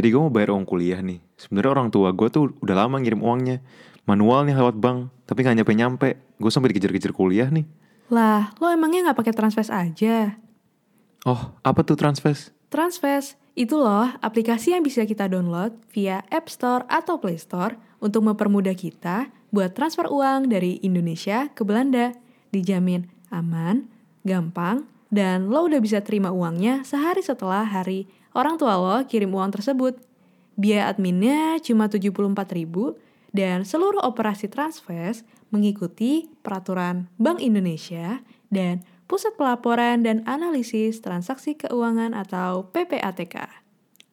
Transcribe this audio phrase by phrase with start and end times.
[0.00, 1.20] Jadi gue mau bayar uang kuliah nih.
[1.36, 3.60] Sebenarnya orang tua gue tuh udah lama ngirim uangnya.
[4.08, 6.08] Manual nih lewat bank, tapi nggak nyampe-nyampe.
[6.40, 7.68] Gue sampai dikejar-kejar kuliah nih.
[8.08, 10.40] Lah, lo emangnya nggak pakai Transfest aja?
[11.28, 12.56] Oh, apa tuh Transfest?
[12.72, 18.24] Transfest itu loh aplikasi yang bisa kita download via App Store atau Play Store untuk
[18.24, 22.16] mempermudah kita buat transfer uang dari Indonesia ke Belanda.
[22.56, 23.84] Dijamin aman,
[24.24, 29.54] gampang, dan lo udah bisa terima uangnya sehari setelah hari orang tua lo kirim uang
[29.54, 29.96] tersebut.
[30.60, 32.12] Biaya adminnya cuma 74
[32.52, 41.58] ribu dan seluruh operasi Transfest mengikuti peraturan Bank Indonesia dan Pusat Pelaporan dan Analisis Transaksi
[41.58, 43.50] Keuangan atau PPATK.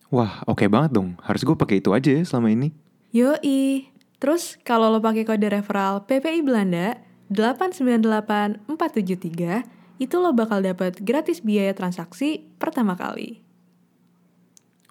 [0.10, 1.14] Wah, oke banget dong.
[1.22, 2.74] Harus gue pakai itu aja ya selama ini.
[3.14, 3.94] Yoi.
[4.18, 6.98] Terus kalau lo pakai kode referral PPI Belanda
[7.30, 13.46] 898473, itu lo bakal dapat gratis biaya transaksi pertama kali.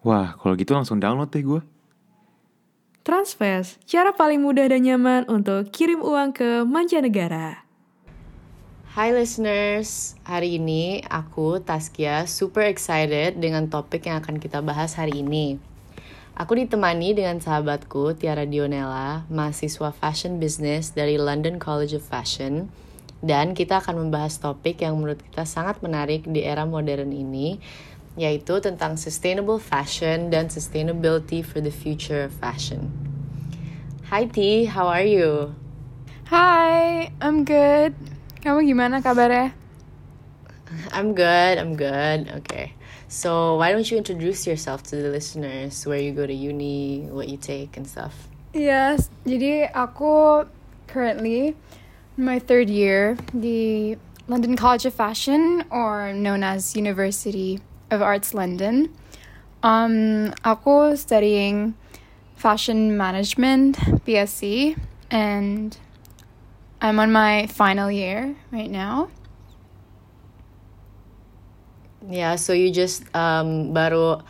[0.07, 1.59] Wah, kalau gitu langsung download deh gue.
[3.03, 7.67] Transfest, cara paling mudah dan nyaman untuk kirim uang ke mancanegara.
[8.95, 15.27] Hai listeners, hari ini aku Taskia super excited dengan topik yang akan kita bahas hari
[15.27, 15.59] ini.
[16.39, 22.71] Aku ditemani dengan sahabatku Tiara Dionella, mahasiswa fashion business dari London College of Fashion,
[23.27, 27.59] dan kita akan membahas topik yang menurut kita sangat menarik di era modern ini,
[28.17, 32.89] yaitu tentang sustainable fashion dan sustainability for the future of fashion.
[34.09, 35.53] Hi T, how are you?
[36.33, 37.93] Hi, I'm good.
[38.41, 39.53] Kamu gimana kabarnya?
[40.91, 42.33] I'm good, I'm good.
[42.43, 42.75] Okay.
[43.07, 47.29] So, why don't you introduce yourself to the listeners, where you go to uni, what
[47.29, 48.27] you take and stuff?
[48.51, 50.43] Yes, jadi aku
[50.91, 51.55] currently
[52.19, 53.95] my third year di
[54.27, 58.91] London College of Fashion or known as University of Arts London.
[59.63, 61.75] Um, aku studying
[62.37, 64.77] fashion management, BSc,
[65.11, 65.77] and
[66.81, 69.09] I'm on my final year right now.
[72.09, 74.23] Yeah, so you just um, baru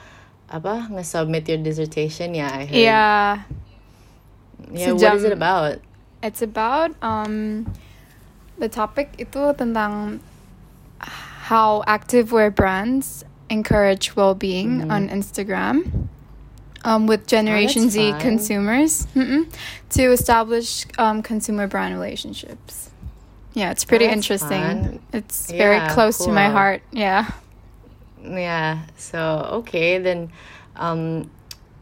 [0.48, 2.48] apa nge-submit your dissertation ya?
[2.48, 2.80] I heard.
[2.80, 3.44] Yeah,
[4.72, 5.84] Yeah, what is it about?
[6.22, 7.68] it's about um,
[8.58, 10.18] the topic itu tentang
[11.46, 16.08] how activewear brands encourage well-being on Instagram.
[16.84, 18.20] Um, with Generation Z fun.
[18.20, 19.52] consumers mm-mm,
[19.90, 22.90] to establish um, consumer brand relationships.
[23.54, 24.60] Yeah, it's pretty that's interesting.
[24.60, 25.00] fun.
[25.12, 26.82] It's very Yeah, close to my heart.
[26.92, 27.28] Yeah.
[28.22, 28.82] Yeah.
[28.96, 30.30] So okay, then,
[30.76, 31.28] um,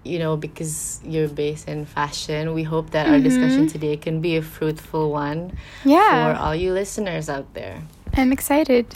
[0.04, 4.36] you know, because you're based in fashion, we hope that our discussion today can be
[4.36, 6.32] a fruitful one yeah.
[6.32, 7.82] for all you listeners out there.
[8.14, 8.86] I'm excited.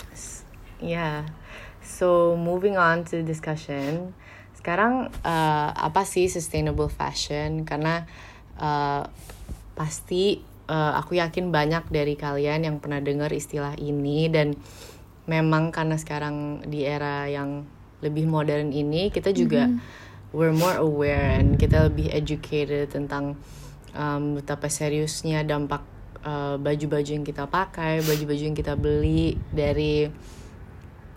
[0.81, 1.27] Yeah.
[1.89, 4.13] So moving on to discussion.
[4.53, 7.65] Sekarang uh, apa sih sustainable fashion?
[7.65, 8.05] Karena
[8.61, 9.09] uh,
[9.73, 10.37] pasti
[10.69, 14.53] uh, aku yakin banyak dari kalian yang pernah dengar istilah ini dan
[15.25, 17.65] memang karena sekarang di era yang
[18.05, 19.67] lebih modern ini kita juga
[20.31, 23.35] we're more aware and kita lebih educated tentang
[23.97, 25.83] um, betapa seriusnya dampak
[26.23, 30.09] uh, baju-baju yang kita pakai, baju-baju yang kita beli dari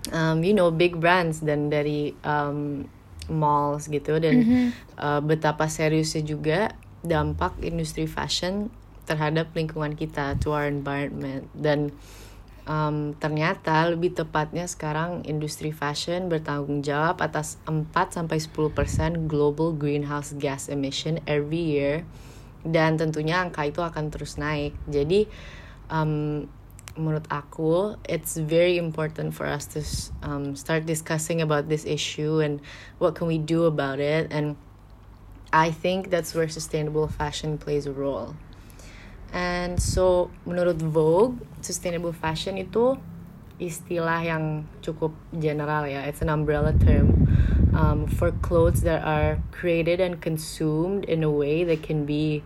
[0.09, 2.89] um, you know big brands dan dari um,
[3.29, 4.35] malls gitu dan
[4.97, 6.73] uh, betapa seriusnya juga
[7.05, 8.73] dampak industri fashion
[9.05, 11.49] terhadap lingkungan kita to our environment.
[11.57, 11.93] Dan
[12.69, 20.31] um, ternyata lebih tepatnya sekarang industri fashion bertanggung jawab atas 4 sampai 10% global greenhouse
[20.37, 22.05] gas emission every year.
[22.61, 24.77] Dan tentunya angka itu akan terus naik.
[24.85, 25.25] Jadi
[25.89, 26.45] um,
[26.97, 29.79] menurut aku it's very important for us to
[30.27, 32.59] um, start discussing about this issue and
[32.99, 34.55] what can we do about it and
[35.53, 38.35] I think that's where sustainable fashion plays a role.
[39.33, 42.95] And so menurut Vogue, sustainable fashion itu
[43.59, 46.07] istilah yang cukup general ya.
[46.07, 47.27] It's an umbrella term
[47.75, 52.43] um, for clothes that are created and consumed in a way that can be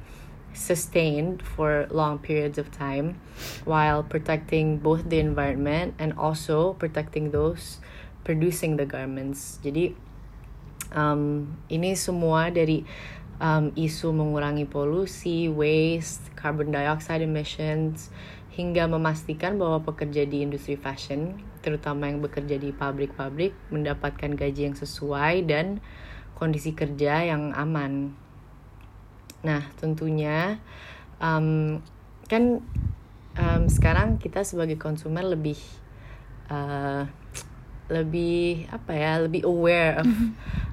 [0.55, 3.19] sustained for long periods of time
[3.67, 7.83] while protecting both the environment and also protecting those
[8.23, 9.61] producing the garments.
[9.61, 9.93] Jadi
[10.95, 12.87] um, ini semua dari
[13.37, 18.09] um, isu mengurangi polusi, waste, carbon dioxide emissions,
[18.55, 24.77] hingga memastikan bahwa pekerja di industri fashion, terutama yang bekerja di pabrik-pabrik, mendapatkan gaji yang
[24.79, 25.83] sesuai dan
[26.39, 28.15] kondisi kerja yang aman.
[29.45, 30.57] Nah, tentunya
[31.21, 31.79] um,
[32.25, 32.65] kan
[33.37, 35.61] um, sekarang kita sebagai konsumen lebih
[36.49, 37.05] uh,
[37.85, 40.09] lebih apa ya lebih aware of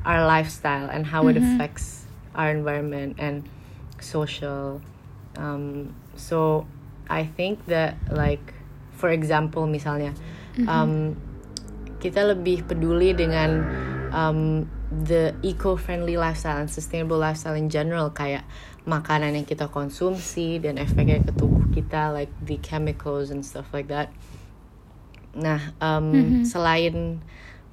[0.09, 3.45] our lifestyle and how it affects our environment and
[4.01, 4.81] social.
[5.37, 6.65] Um, so
[7.13, 8.57] I think that like
[8.97, 10.17] for example misalnya
[10.65, 11.17] um,
[12.01, 13.69] kita lebih peduli dengan
[14.17, 18.45] um, the eco-friendly lifestyle and sustainable lifestyle in general kayak
[18.85, 23.89] makanan yang kita konsumsi dan efeknya ke tubuh kita like the chemicals and stuff like
[23.89, 24.13] that.
[25.33, 27.25] Nah, um, selain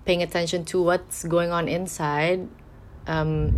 [0.07, 2.48] paying attention to what's going on inside,
[3.04, 3.51] um,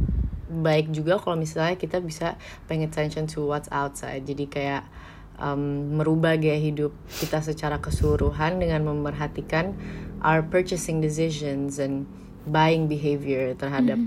[0.50, 4.25] baik juga kalau misalnya kita bisa paying attention to what's outside.
[4.25, 4.90] Jadi kayak
[5.38, 9.78] um, merubah gaya hidup kita secara keseluruhan dengan memerhatikan
[10.25, 12.10] our purchasing decisions and
[12.48, 13.98] buying behavior terhadap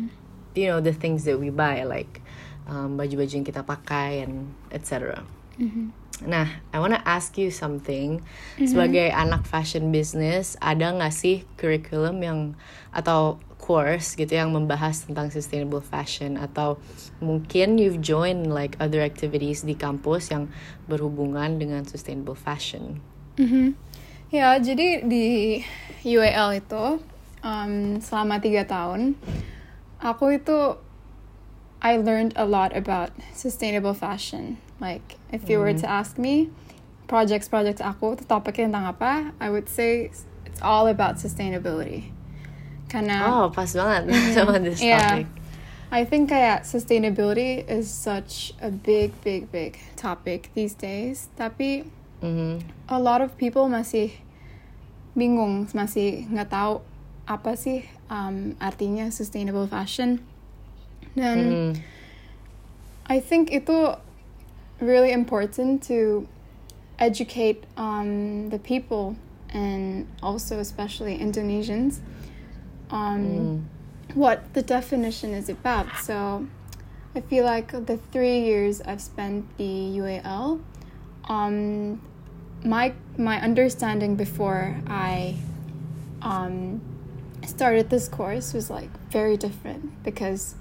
[0.55, 2.23] you know the things that we buy like
[2.71, 5.23] um, baju-baju yang kita pakai and etc.
[6.23, 8.23] Nah, I wanna ask you something.
[8.71, 12.41] Sebagai anak fashion business, ada nggak sih curriculum yang
[12.95, 16.77] atau course gitu yang membahas tentang sustainable fashion atau
[17.25, 20.53] mungkin you've joined like other activities di kampus yang
[20.85, 23.01] berhubungan dengan sustainable fashion.
[24.29, 25.27] Ya, jadi di
[26.05, 27.01] UAL itu
[27.45, 29.15] um, selama tiga tahun,
[30.01, 30.81] aku itu
[31.85, 34.57] I learned a lot about sustainable fashion.
[34.81, 36.49] Like, if you were to ask me,
[37.07, 40.09] projects projects aku itu topiknya tentang apa, I would say
[40.49, 42.09] it's all about sustainability.
[42.89, 44.97] Karena Oh, pas banget sama this Yeah.
[44.97, 45.29] topic.
[45.93, 51.29] I think kayak sustainability is such a big, big, big topic these days.
[51.37, 51.85] Tapi
[52.25, 52.65] Mhm.
[52.89, 54.17] a lot of people masih
[55.13, 56.81] bingung, masih nggak tahu
[57.25, 60.21] apa sih um, artinya sustainable fashion.
[61.15, 61.75] Dan Mhm.
[63.05, 63.97] I think itu
[64.81, 66.27] really important to
[66.99, 69.17] educate um, the people
[69.53, 72.01] and also especially Indonesians
[72.91, 73.21] on
[74.15, 75.87] what the definition is about.
[76.03, 76.47] So
[77.15, 80.61] I feel like the three years I've spent the UAL,
[81.29, 82.01] um,
[82.65, 85.37] my my understanding before I
[86.23, 86.81] um,
[87.47, 90.55] started this course was like very different because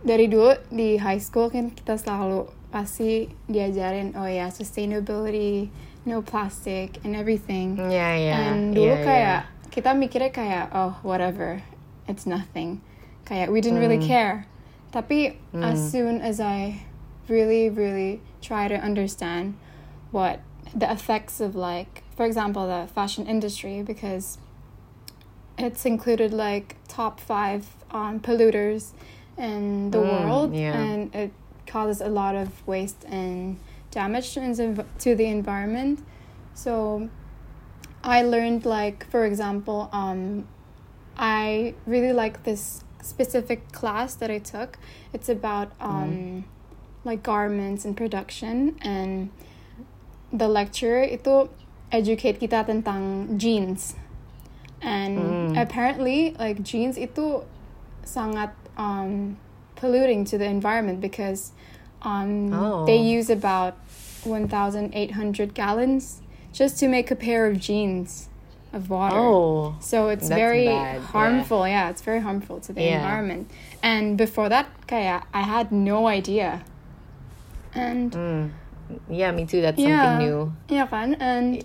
[0.00, 5.68] dari dulu di high school kan kita selalu pasti diajarin oh ya sustainability,
[6.06, 7.76] no plastic and everything.
[7.76, 8.38] Yeah, yeah.
[8.50, 9.40] And dulu yeah, kayak
[9.70, 11.62] kita mikirnya kayak oh whatever,
[12.08, 12.80] it's nothing.
[13.28, 14.48] Kayak we didn't really care.
[14.90, 16.82] Tapi as soon as I
[17.30, 19.54] really really try to understand
[20.10, 20.42] what
[20.74, 24.39] the effects of like for example the fashion industry because
[25.62, 28.92] it's included like top five um, polluters
[29.38, 30.80] in the Mm, world yeah.
[30.80, 31.32] and it
[31.66, 33.56] causes a lot of waste and
[33.90, 36.00] damage to, env- to the environment.
[36.54, 37.08] So
[38.02, 40.48] i learned like for example um,
[41.18, 44.78] i really like this specific class that i took.
[45.12, 46.44] It's about um,
[47.04, 49.30] like garments and production and
[50.32, 51.48] the lecturer itu
[51.90, 53.96] educate kita tentang jeans
[54.82, 57.44] and apparently like jeans itu
[58.04, 59.36] sangat um,
[59.76, 61.52] polluting to the environment because
[62.02, 62.84] um, Oh.
[62.86, 63.76] they use about
[64.24, 68.28] 1,800 gallons just to make a pair of jeans
[68.72, 69.16] of water.
[69.18, 69.76] Oh.
[69.80, 71.66] So it's very bad, harmful.
[71.66, 71.90] Yeah.
[71.90, 73.02] it's very harmful to the Yeah.
[73.04, 73.50] environment.
[73.82, 76.62] And before that, kaya I had no idea.
[77.74, 78.44] And Mm.
[79.08, 79.62] Yeah, me too.
[79.62, 80.50] That's yeah, something new.
[80.66, 81.14] yeah, kan?
[81.22, 81.62] And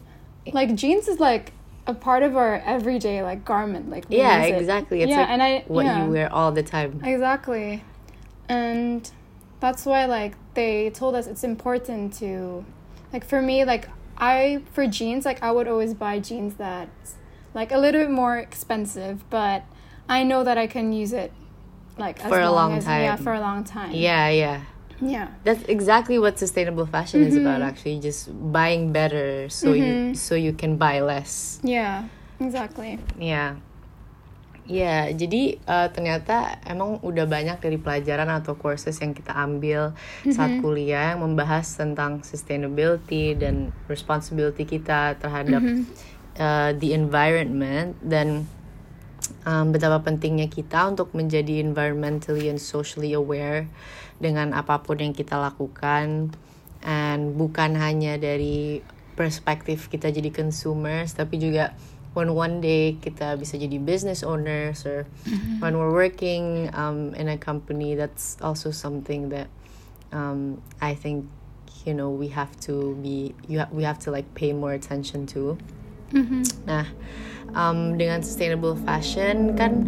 [0.54, 1.55] like jeans is like
[1.88, 3.89] a part of our everyday like garment.
[3.89, 5.01] Like Yeah, exactly.
[5.01, 6.06] It's yeah, like and I what yeah.
[6.06, 7.01] you wear all the time.
[7.04, 7.84] Exactly.
[8.50, 9.10] And
[9.60, 12.65] that's why like they told us it's important to
[13.13, 16.89] like for me like I for jeans like I would always buy jeans that
[17.54, 19.63] like a little bit more expensive but
[20.08, 21.32] I know that I can use it
[21.98, 23.92] like For a long as, yeah for a long time.
[23.94, 24.62] Yeah, yeah.
[25.04, 25.28] Yeah.
[25.44, 27.70] That's exactly what sustainable fashion is about Mm-hmm.
[27.70, 27.98] actually.
[28.00, 31.60] Just buying better so you so you can buy less.
[31.64, 32.08] Yeah.
[32.40, 33.00] Exactly.
[33.16, 33.56] Ya,
[34.68, 35.08] ya.
[35.12, 39.96] Jadi eh, ternyata emang udah banyak dari pelajaran atau courses yang kita ambil
[40.28, 45.64] saat kuliah yang membahas tentang sustainability dan responsibility kita terhadap
[46.36, 48.48] eh, the environment dan
[49.48, 53.70] um, betapa pentingnya kita untuk menjadi environmentally and socially aware
[54.22, 56.31] dengan apa pun yang kita lakukan.
[56.86, 61.72] And bukan hanya dari perspektif kita jadi consumers tapi juga
[62.15, 65.07] when one day kita bisa jadi business owners or
[65.60, 69.48] when we're working um, in a company that's also something that
[70.12, 71.27] um, I think
[71.88, 75.27] you know we have to be you ha- we have to like pay more attention
[75.36, 75.57] to.
[76.63, 76.86] Nah,
[77.51, 79.84] um, dengan sustainable fashion kan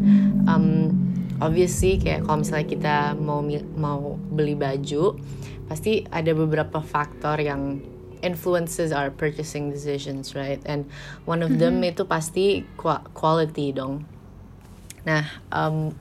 [0.50, 0.91] um,
[1.38, 3.41] obviously kayak kalau misalnya kita mau
[3.75, 5.17] mau beli baju
[5.67, 7.84] pasti ada beberapa faktor yang
[8.25, 10.58] influences our purchasing decisions right?
[10.65, 10.89] And
[11.29, 14.10] one of them itu pasti qua- quality dong.
[15.06, 15.94] Nah, um,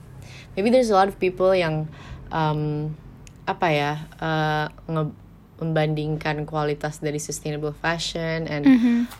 [0.57, 1.85] maybe there's a lot of people yang
[2.33, 2.95] um,
[3.45, 5.15] apa ya uh, nge-
[5.57, 8.65] membandingkan kualitas dari sustainable fashion and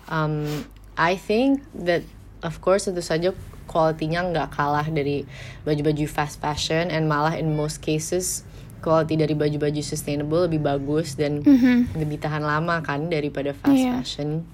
[0.10, 0.66] um,
[0.98, 2.02] I think that
[2.42, 3.34] of course tentu saja
[3.68, 5.28] kualitinya nggak kalah dari
[5.62, 8.48] baju-baju fast fashion and malah in most cases
[8.80, 11.44] quality dari baju-baju sustainable lebih bagus dan
[11.94, 14.00] lebih tahan lama kan daripada fast Iya.
[14.00, 14.48] fashion.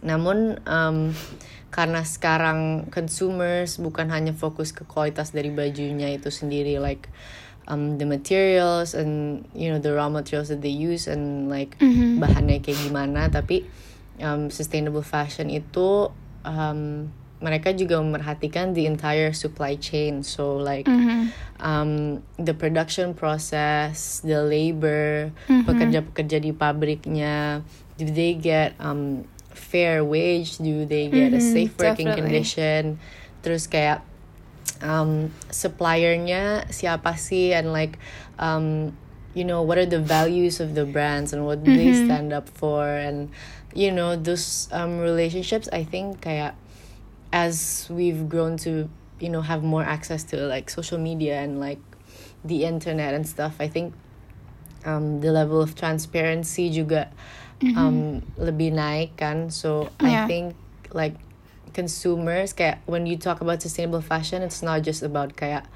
[0.00, 1.12] Namun um,
[1.68, 7.10] karena sekarang consumers bukan hanya fokus ke kualitas dari bajunya itu sendiri like
[7.66, 11.74] um, the materials and you know the raw materials that they use and like
[12.16, 13.66] bahannya kayak gimana tapi
[14.20, 16.08] um, sustainable fashion itu
[16.46, 17.10] um,
[17.44, 20.24] mereka juga memerhatikan the entire supply chain.
[20.24, 20.88] So like
[21.60, 25.28] um, the production process the labor
[25.68, 27.60] pekerja-pekerja di pabriknya
[28.00, 30.56] do they get um, fair wage?
[30.58, 32.42] Do they get a Mhm, safe working definitely.
[32.42, 32.82] condition?
[33.44, 34.02] Terus kayak
[34.82, 37.54] um, suppliernya siapa sih?
[37.54, 38.00] And like
[38.40, 38.96] um,
[39.36, 42.48] you know what are the values of the brands and what do they stand up
[42.50, 42.88] for?
[42.88, 43.30] And
[43.76, 46.58] you know those um, relationships I think kayak
[47.34, 48.86] as we've grown to
[49.18, 51.82] you know have more access to like social media and like
[52.46, 53.90] the internet and stuff I think
[54.86, 57.10] um, the level of transparency juga
[57.74, 59.48] um, lebih naik kan.
[59.48, 60.54] So I think
[60.92, 61.16] like
[61.74, 65.66] consumers kayak when you talk about sustainable fashion it's not just about kayak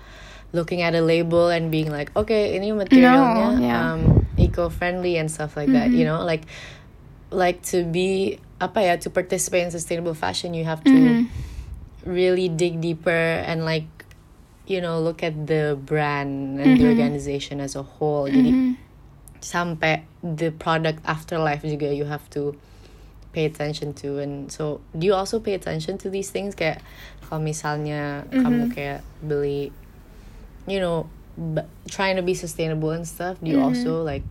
[0.54, 3.98] looking at a label and being like okay ini materialnya yeah.
[3.98, 6.22] um, eco-friendly and stuff like that you know?
[6.22, 6.46] Like
[7.34, 11.30] like to be apa ya to participate in sustainable fashion you have to mm-hmm.
[12.02, 13.86] really dig deeper and like
[14.66, 16.92] you know look at the brand and the mm-hmm.
[16.92, 18.28] organization as a whole.
[18.28, 18.72] Jadi mm-hmm.
[19.40, 22.54] sampai the product afterlife juga you have to
[23.32, 24.18] pay attention to.
[24.18, 26.52] And so do you also pay attention to these things?
[26.58, 26.84] Kayak
[27.24, 29.72] kalau misalnya kamu kayak beli
[30.68, 34.24] you know b- trying to be sustainable and stuff do you also like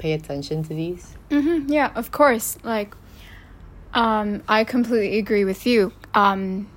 [0.00, 1.12] pay attention to these?
[1.28, 2.56] Hmm Yeah, of course.
[2.64, 2.96] Like,
[3.94, 5.92] um, I completely agree with you.
[6.14, 6.68] Um,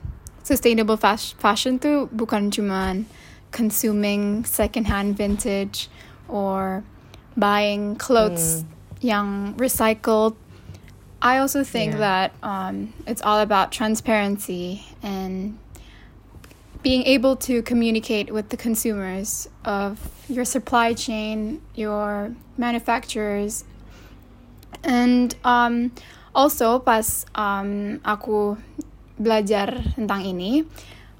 [0.43, 3.05] sustainable fas- fashion tuh bukan cuman
[3.51, 5.89] consuming secondhand vintage
[6.29, 6.83] or
[7.35, 8.63] buying clothes
[9.01, 10.35] yang recycled.
[11.21, 11.99] I also think Yeah.
[11.99, 15.57] that um, it's all about transparency and
[16.83, 19.97] being able to communicate with the consumers of
[20.29, 23.65] your supply chain, your manufacturers,
[24.83, 25.91] and um,
[26.33, 28.57] also pas um, aku
[29.17, 30.65] belajar tentang ini,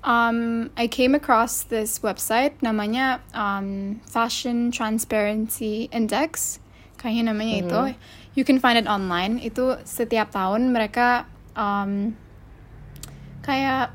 [0.04, 6.60] um, I came across this website namanya um, Fashion Transparency Index.
[6.98, 7.82] Kayaknya namanya itu.
[8.34, 9.38] You can find it online.
[9.42, 11.26] Itu setiap tahun mereka
[11.58, 12.14] um,
[13.46, 13.94] kayak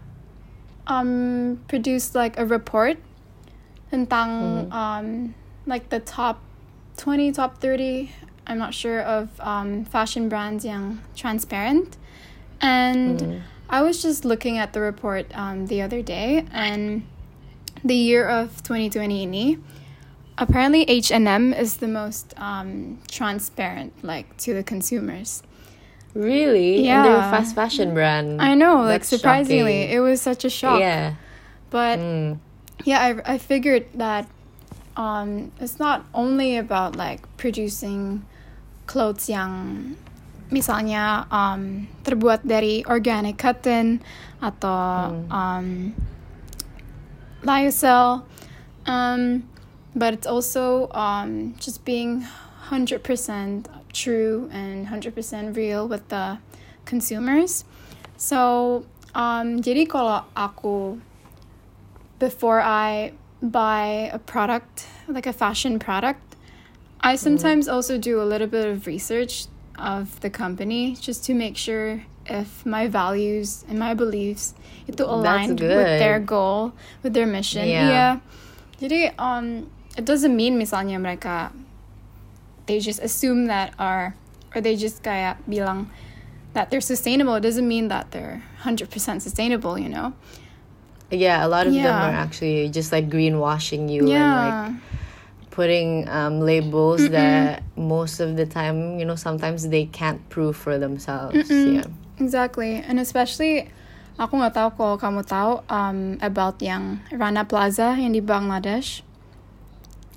[0.86, 2.98] um, produce like a report
[3.90, 4.30] tentang
[4.72, 5.34] um,
[5.66, 6.40] like the top
[6.96, 8.10] 20, top 30,
[8.46, 11.96] I'm not sure, of um, fashion brands yang transparent.
[12.60, 17.02] And I was just looking at the report um, the other day, and
[17.84, 19.60] the year of 2020 ini,
[20.38, 25.42] apparently H&M is the most um, transparent, like, to the consumers.
[26.14, 27.30] really and they're a Yeah.
[27.30, 29.96] fast fashion brand I know, like, surprisingly, shocking.
[29.96, 30.78] it was such a shock.
[30.80, 31.14] yeah
[31.70, 32.38] But Mm.
[32.84, 34.28] yeah, I, I figured that
[34.94, 38.26] um, it's not only about like producing
[38.86, 39.94] clothes yang
[40.52, 44.04] misalnya um, terbuat dari organic cotton
[44.44, 45.96] atau um,
[47.42, 48.22] lyocell,
[48.86, 49.48] um,
[49.96, 52.26] but it's also um, just being
[52.68, 53.00] 100%
[53.92, 56.38] true and 100% real with the
[56.84, 57.64] consumers.
[58.16, 58.84] So,
[59.14, 61.00] um, jadi kalau aku
[62.20, 63.12] before I
[63.42, 66.31] buy a product, like a fashion product,
[67.02, 69.46] I sometimes also do a little bit of research
[69.78, 74.54] of the company just to make sure if my values and my beliefs
[74.86, 77.66] itu aligned with their goal, with their mission.
[77.66, 77.90] Yeah.
[77.90, 78.12] Yeah.
[78.78, 79.66] Jadi um
[79.98, 81.50] it doesn't mean misalnya mereka
[82.66, 84.14] they just assume that are
[84.54, 85.90] or they just kayak bilang
[86.54, 87.34] that they're sustainable.
[87.34, 88.86] It doesn't mean that they're 100%
[89.22, 90.14] sustainable, you know.
[91.12, 94.32] yeah a lot of them are actually just like greenwashing you and Yeah.
[94.32, 94.72] like
[95.52, 100.80] putting um, labels that most of the time you know sometimes they can't prove for
[100.80, 101.84] themselves yeah
[102.22, 102.76] Exactly.
[102.76, 103.68] And especially
[104.20, 109.02] aku nggak tahu kalau kamu tahu um, about yang Rana Plaza yang di Bangladesh.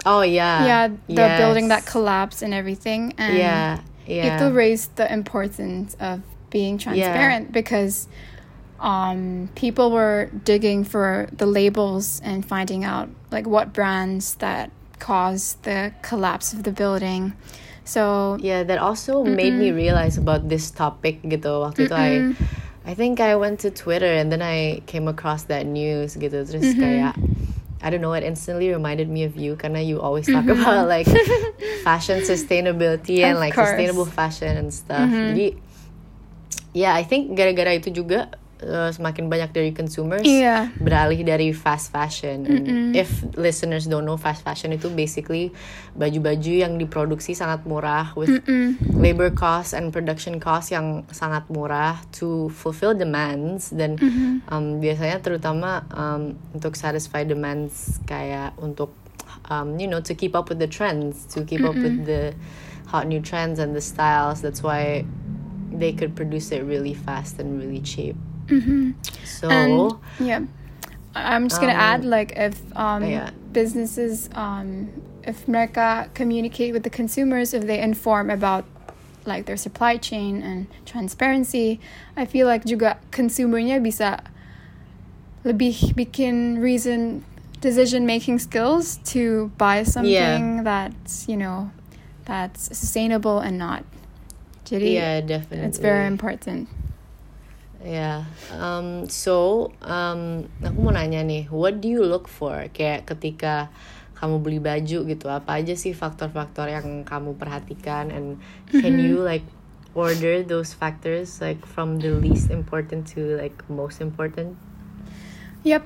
[0.05, 0.61] Oh yeah.
[0.61, 1.39] yeah, the Yes.
[1.41, 3.17] building that collapsed and everything.
[3.17, 3.81] And Yeah.
[4.05, 4.37] Yeah.
[4.37, 6.21] it raised the importance of
[6.53, 8.05] being transparent because
[8.77, 15.63] um, people were digging for the labels and finding out like what brands that caused
[15.63, 17.33] the collapse of the building.
[17.85, 21.61] So Yeah, that also made me realize about this topic gitu.
[21.61, 22.11] Waktu itu I
[22.85, 26.45] I think I went to Twitter and then I came across that news gitu.
[26.45, 26.81] Terus mm-hmm.
[26.81, 27.13] kayak
[27.85, 30.57] I don't know, it instantly reminded me of you karena you always talk mm-hmm.
[30.57, 31.05] about like
[31.85, 33.77] fashion sustainability and Of like course.
[33.77, 35.05] sustainable fashion and stuff.
[35.05, 35.25] Mm-hmm.
[35.37, 35.47] Jadi
[36.73, 40.71] yeah, I think gara-gara itu juga uh, semakin banyak dari consumers Iya.
[40.79, 42.47] beralih dari fast fashion.
[42.47, 42.63] And
[42.95, 45.51] if listeners don't know fast fashion itu basically
[45.95, 48.43] baju-baju yang diproduksi sangat murah with
[48.95, 53.99] labor costs and production costs yang sangat murah to fulfill demands dan
[54.47, 58.91] um, biasanya terutama um, untuk satisfy demands kayak untuk
[59.49, 62.31] um, you know to keep up with the trends, to keep up with the
[62.87, 64.39] hot new trends and the styles.
[64.41, 65.03] That's why
[65.75, 68.15] they could produce it really fast and really cheap.
[69.23, 70.41] So and yeah,
[71.15, 73.31] I'm just gonna add Um, like if um, yeah.
[73.51, 74.89] businesses um,
[75.23, 78.65] if mereka communicate with the consumers, if they inform about
[79.25, 81.79] like their supply chain and transparency,
[82.15, 84.21] I feel like juga consumernya bisa
[85.45, 87.23] lebih bikin reason
[87.61, 91.71] decision making skills to buy something that's you know
[92.25, 93.85] that's sustainable and not.
[94.65, 95.65] Jadi yeah, definitely.
[95.65, 96.69] it's very important.
[97.85, 98.25] Yeah.
[98.49, 102.65] Um, so, um, aku mau nanya nih, what do you look for?
[102.73, 103.69] Kayak ketika
[104.17, 108.09] kamu beli baju gitu, apa aja sih faktor-faktor yang kamu perhatikan?
[108.09, 108.41] And
[108.73, 109.45] can you like
[109.93, 114.57] order those factors like from the least important to like most important?
[115.61, 115.85] Yep.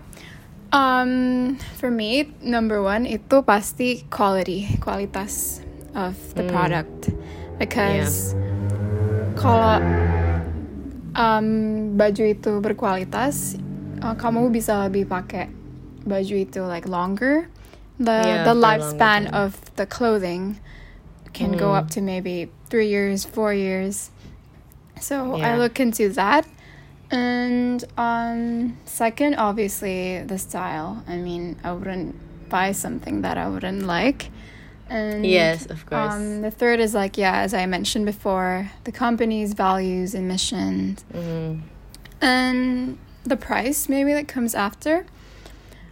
[0.71, 5.65] Um, for me, number one itu pasti quality, kualitas
[5.97, 7.10] of the product,
[7.58, 8.38] because
[9.34, 9.82] kalau
[11.19, 11.47] um,
[11.99, 13.60] baju itu berkualitas,
[13.99, 15.51] uh, kamu bisa lebih pakai
[16.08, 17.51] baju itu like longer.
[17.99, 20.63] The Yeah, the lifespan of the clothing
[21.36, 24.08] can go up to maybe three years, four years.
[25.03, 26.47] So I look into that.
[27.12, 31.03] And um, second, obviously, the style.
[31.08, 32.15] I mean, I wouldn't
[32.49, 34.32] buy something that I wouldn't like.
[34.89, 36.13] And Yes, of course.
[36.13, 41.06] Um, the third is like, yeah, as I mentioned before, the company's values and missions.
[41.13, 41.62] Mhm.
[42.21, 45.06] And the price maybe that comes after.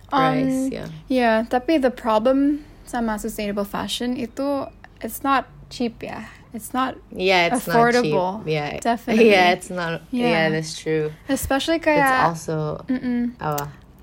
[0.09, 0.87] Price, Um, yeah.
[1.07, 4.65] Yeah, tapi the problem sama sustainable fashion itu
[5.03, 6.31] it's not cheap yeah.
[6.55, 8.39] It's not Yeah, it's affordable.
[8.41, 8.55] not cheap.
[8.55, 9.29] Yeah, Definitely.
[9.29, 10.01] Yeah, it's not.
[10.09, 10.49] Yeah, Yeah.
[10.49, 11.11] that's true.
[11.29, 13.35] especially It's also Mm-mm.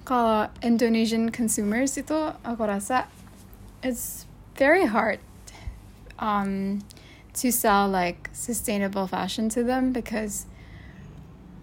[0.05, 3.09] kalau Indonesian consumers itu aku rasa
[3.81, 5.19] it's very hard
[6.19, 6.83] um,
[7.35, 10.47] to sell like sustainable fashion to them because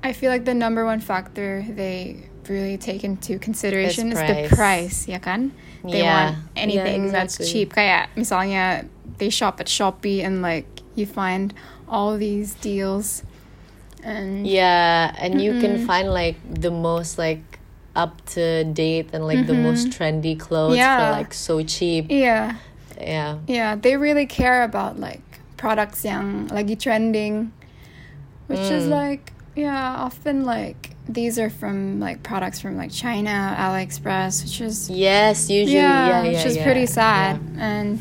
[0.04, 5.08] I feel like the number one factor they really take into consideration is, the price.
[5.08, 5.52] ya kan?
[5.86, 6.34] They Yeah.
[6.34, 7.74] want anything Yeah, that's cheap.
[7.74, 11.54] Kayak misalnya they shop at Shopee and like you find
[11.88, 13.24] all these deals
[14.04, 17.62] and Yeah, and you can find like the most like
[17.94, 21.12] up to date and like the most trendy clothes for Mm-hmm.
[21.22, 22.10] Like so cheap.
[22.10, 22.58] yeah.
[23.04, 23.40] Yeah.
[23.48, 25.24] Yeah, they really care about like
[25.58, 27.52] products yang lagi trending,
[28.48, 28.92] which is Mm.
[28.92, 34.90] like yeah, often like these are from like products from like China, AliExpress, which is
[34.90, 37.40] Yes, usually yeah, yeah, yeah, which is yeah, pretty sad.
[37.60, 38.00] And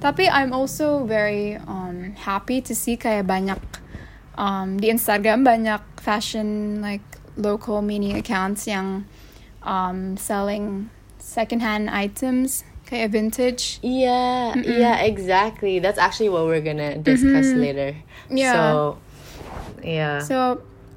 [0.00, 3.60] tapi I'm also very um happy to see kayak banyak
[4.38, 7.04] um di Instagram banyak fashion like
[7.36, 9.04] local mini accounts yang
[9.64, 13.78] um selling secondhand items kayak vintage.
[13.82, 15.78] Yeah, yeah, exactly.
[15.78, 17.98] That's actually what we're gonna discuss later.
[18.30, 18.36] Mm-hmm.
[18.38, 18.52] Yeah.
[18.54, 18.98] So,
[19.82, 20.18] yeah.
[20.22, 20.36] So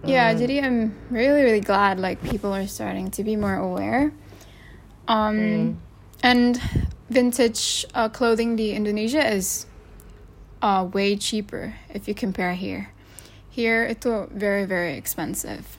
[0.05, 4.13] yeah, jadi I'm really really glad like people are starting to be more aware.
[5.09, 5.81] Um,
[6.21, 6.61] and
[7.09, 9.65] vintage uh, clothing the Indonesia is
[10.61, 12.93] uh, way cheaper if you compare here.
[13.49, 15.75] Here itu very very expensive.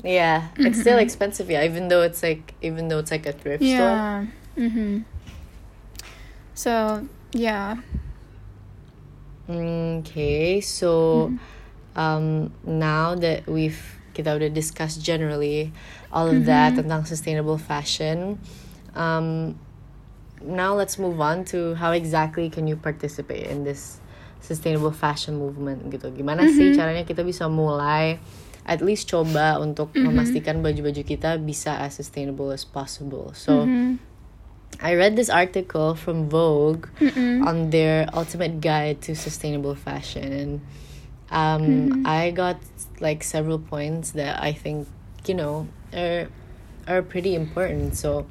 [0.00, 1.50] yeah, it's still expensive.
[1.50, 4.30] Yeah, even though it's like even though it's like a thrift store.
[4.60, 5.08] Mm-hmm.
[6.52, 7.80] So yeah.
[9.48, 11.32] Okay, so
[11.96, 13.80] um, now that we've
[14.12, 15.72] kita udah discuss generally
[16.12, 18.36] all of that tentang sustainable fashion,
[18.94, 19.56] um,
[20.44, 23.98] now let's move on to how exactly can you participate in this
[24.44, 26.12] sustainable fashion movement gitu.
[26.12, 28.20] Gimana sih caranya kita bisa mulai
[28.68, 33.32] at least coba untuk memastikan baju-baju kita bisa as sustainable as possible.
[33.32, 33.64] So
[34.80, 36.88] I read this article from Vogue
[37.44, 40.52] on their ultimate guide to sustainable fashion, and
[41.28, 42.56] um, I got
[42.98, 44.88] like several points that I think
[45.28, 46.32] you know are
[46.88, 47.92] are pretty important.
[47.92, 48.24] So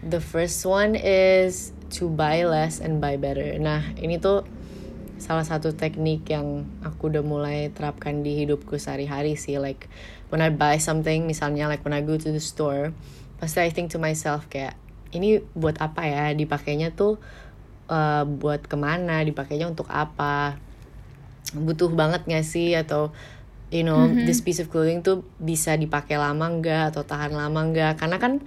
[0.00, 3.52] the first one is to buy less and buy better.
[3.60, 4.48] Nah ini tuh
[5.20, 9.60] salah satu teknik yang aku udah mulai terapkan di hidupku sehari-hari sih.
[9.60, 9.92] Like
[10.32, 12.96] when I buy something, misalnya like when I go to the store,
[13.38, 14.74] pasti I think to myself kayak
[15.12, 16.24] ini buat apa ya?
[16.32, 17.20] Dipakainya tuh
[17.88, 19.20] uh, buat ke mana?
[19.22, 20.56] Dipakainya untuk apa?
[21.52, 22.72] Butuh banget gak sih?
[22.74, 23.12] Atau
[23.72, 27.96] you know this piece of clothing tuh bisa dipakai lama nggak atau tahan lama nggak?
[27.96, 28.44] Karena kan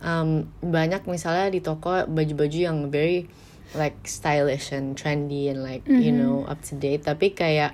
[0.00, 3.28] um, banyak misalnya di toko baju-baju yang very
[3.72, 7.72] like stylish and trendy and like you know up to date tapi kayak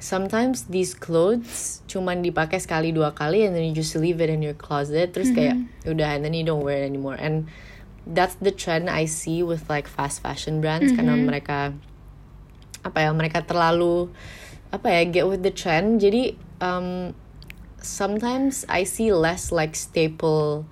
[0.00, 4.40] sometimes these clothes cuman dipakai sekali dua kali and then you just leave it in
[4.40, 5.12] your closet.
[5.12, 7.20] Terus kayak udah and then you don't wear it anymore.
[7.20, 7.46] And
[8.08, 11.76] that's the trend I see with like fast fashion brands karena mereka
[12.80, 14.08] apa ya mereka terlalu
[14.72, 16.00] apa ya get with the trend.
[16.00, 16.34] Jadi
[16.64, 17.12] um,
[17.78, 20.64] sometimes I see less like staple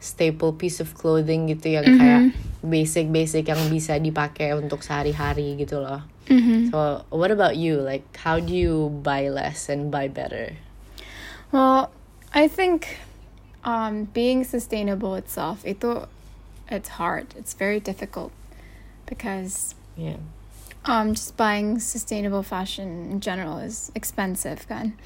[0.00, 2.22] staple piece of clothing gitu yang kayak
[2.62, 6.02] basic basic yang bisa dipakai untuk sehari-hari gitu loh.
[6.70, 7.78] So what about you?
[7.78, 10.58] Like how do you buy less and buy better?
[11.54, 11.94] Well,
[12.34, 12.98] I think
[13.62, 16.04] um, being sustainable itself, itu
[16.66, 17.30] it's hard.
[17.38, 18.34] It's very difficult
[19.06, 20.18] because Yeah.
[20.84, 24.98] um, just buying sustainable fashion in general is expensive, kan?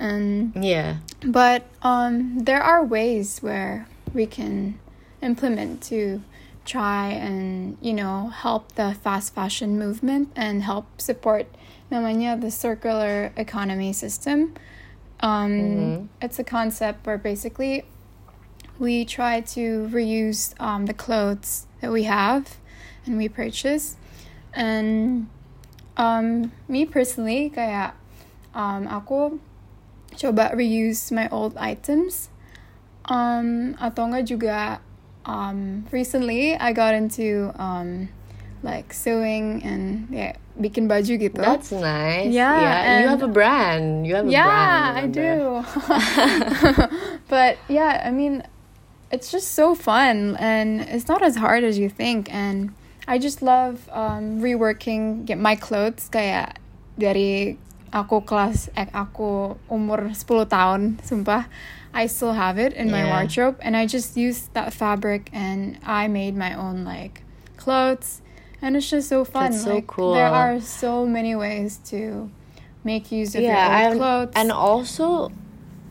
[0.00, 1.04] And Yeah.
[1.22, 4.78] but um, there are ways where we can
[5.20, 6.22] implement to
[6.64, 11.46] try and you know help the fast fashion movement and help support
[11.90, 14.54] namanya the circular economy system.
[15.20, 17.84] Um, It's a concept where basically
[18.78, 22.56] we try to reuse um, the clothes that we have
[23.06, 23.96] and we purchase.
[24.52, 25.28] And
[25.96, 27.94] um, me personally, kayak
[28.54, 29.38] um, aku
[30.18, 32.28] coba reuse my old items.
[33.04, 34.58] Um, atau enggak juga
[35.28, 38.08] um, recently I got into um,
[38.64, 41.36] like sewing and yeah, bikin baju gitu.
[41.36, 42.32] That's nice.
[42.32, 43.86] Yeah, you have a and- brand.
[44.06, 44.96] You have a yeah, brand.
[44.96, 45.60] I remember?
[45.60, 46.88] do.
[47.32, 48.42] but yeah, I mean,
[49.10, 52.32] it's just so fun and it's not as hard as you think.
[52.32, 52.72] And
[53.06, 56.56] I just love um, reworking get my clothes kayak
[56.96, 57.60] dari
[57.92, 61.46] aku kelas eh, aku umur 10 tahun, sumpah.
[61.94, 66.10] I still have it in my wardrobe and I just used that fabric and I
[66.10, 67.22] made my own like
[67.56, 68.18] clothes
[68.58, 69.52] and it's just so fun.
[69.54, 70.14] That's so like cool.
[70.18, 72.28] there are so many ways to
[72.82, 74.32] make use of Yeah, your old and, clothes.
[74.34, 75.30] and also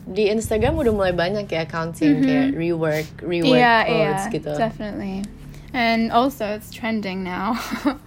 [0.04, 3.64] di Instagram udah mulai banyak ya accounts yang kayak rework, rework Mm-hmm.
[3.64, 4.52] yeah, clothes yeah, gitu.
[4.60, 5.16] definitely.
[5.72, 7.56] And also, it's trending now.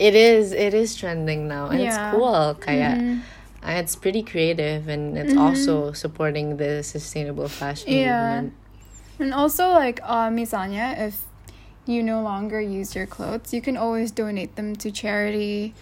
[0.00, 2.10] It is, it is trending now, and it's Yeah.
[2.10, 2.16] Mm-hmm.
[2.16, 2.44] cool.
[2.58, 3.22] Kayak, and
[3.64, 8.20] it's pretty creative, and it's also supporting the sustainable fashion Yeah.
[8.20, 8.52] movement.
[9.18, 11.22] and also, like, uh, misalnya, if
[11.86, 15.74] you no longer use your clothes, you can always donate them to charity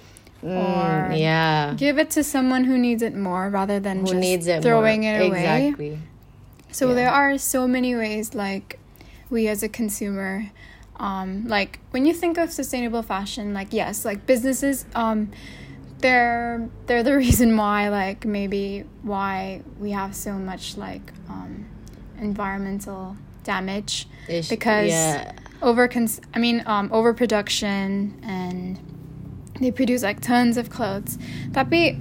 [0.42, 4.20] or Mm, yeah, give it to someone who needs it more rather than who just
[4.20, 5.14] needs it throwing more.
[5.14, 5.68] it away.
[5.68, 5.98] Exactly.
[6.72, 6.94] So Yeah.
[6.94, 8.78] there are so many ways, like
[9.28, 10.50] we as a consumer,
[10.96, 15.30] um, like when you think of sustainable fashion, like yes, like businesses, um,
[16.00, 21.66] they're they're the reason why, like maybe why we have so much like um,
[22.18, 25.32] environmental damage Ish- because yeah.
[25.62, 25.88] over
[26.34, 28.78] I mean um, overproduction and
[29.60, 31.18] they produce like tons of clothes.
[31.52, 31.96] Tapi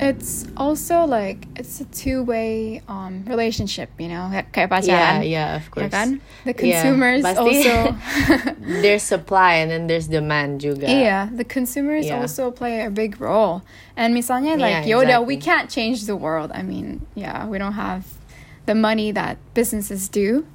[0.00, 5.28] it's also like it's a two-way um, relationship, you know, kayak yeah, pacaran.
[5.28, 5.90] yeah, of ya course.
[5.92, 6.08] kan?
[6.44, 7.40] The consumers pasti.
[7.42, 7.74] also
[8.82, 10.86] there's supply and then there's demand juga.
[10.86, 12.22] Yeah, the consumers Yeah.
[12.22, 13.62] also play a big role.
[13.98, 16.50] And misalnya like Yeah, Yoda, we can't change the world.
[16.54, 18.06] I mean, yeah, we don't have
[18.70, 20.46] the money that businesses do,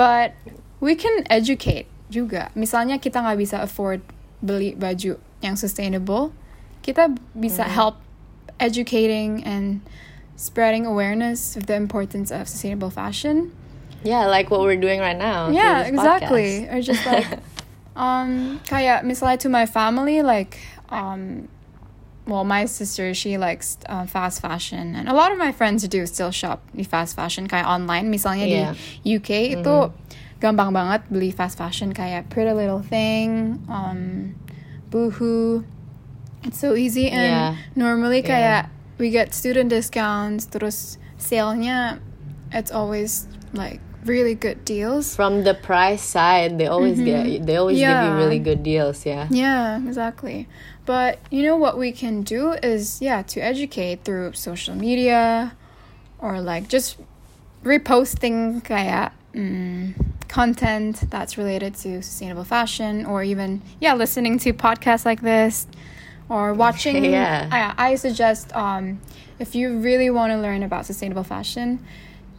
[0.00, 0.32] but
[0.80, 2.48] we can educate juga.
[2.56, 4.00] Misalnya kita nggak bisa afford
[4.40, 6.32] beli baju yang sustainable,
[6.80, 7.76] kita bisa Mm-hmm.
[7.76, 7.96] help
[8.60, 9.80] educating and
[10.36, 13.52] spreading awareness of the importance of sustainable fashion.
[14.04, 15.50] Yeah, like what we're doing right now.
[15.50, 16.68] Yeah, exactly.
[16.68, 16.74] podcast.
[16.74, 17.26] Or just like,
[17.96, 20.58] um, kayak misalnya to my family, like,
[20.90, 21.48] um,
[22.26, 26.04] well, my sister she likes uh, fast fashion, and a lot of my friends do
[26.06, 28.10] still shop di fast fashion kayak online.
[28.10, 28.74] Misalnya Yeah.
[29.02, 29.90] di UK itu
[30.42, 34.34] gampang banget beli fast fashion kayak Pretty Little Thing, um,
[34.90, 35.64] Boohoo.
[36.46, 37.56] It's so easy and Yeah.
[37.74, 38.66] normally Yeah.
[38.98, 41.98] we get student discounts terus sale-nya
[42.52, 45.16] it's always like really good deals.
[45.16, 48.16] From the price side, they always get they always give you Mm-hmm.
[48.22, 49.26] Really good deals, yeah.
[49.30, 50.46] Yeah, exactly.
[50.86, 55.52] But you know what we can do is yeah, to educate through social media
[56.22, 56.96] or like just
[57.66, 59.92] reposting kayak mm,
[60.30, 65.66] content that's related to sustainable fashion or even yeah, listening to podcasts like this
[66.28, 67.48] or watching Yeah.
[67.76, 69.00] I, I suggest um
[69.38, 71.78] if you really want to learn about sustainable fashion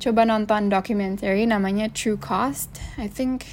[0.03, 2.81] coba nonton documentary namanya True Cost.
[2.97, 3.45] I think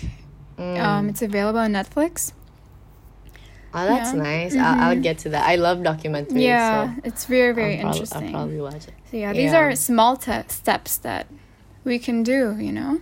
[0.54, 0.78] Mm.
[0.78, 2.30] um, it's available on Netflix.
[3.74, 4.22] Oh, that's Yeah.
[4.22, 4.54] nice.
[4.54, 5.48] I'll, I'll get to that.
[5.50, 6.38] I love documentaries.
[6.46, 8.26] yeah, so it's very very I'll prob- interesting.
[8.30, 8.94] I'll probably watch it.
[9.10, 9.58] so yeah, these yeah.
[9.58, 11.26] are small te- steps that
[11.82, 13.00] we can do, you know.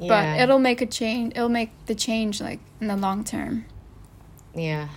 [0.00, 0.08] Yeah.
[0.08, 1.36] But it'll make a change.
[1.36, 3.66] It'll make the change like in the long term.
[4.54, 4.88] Yeah.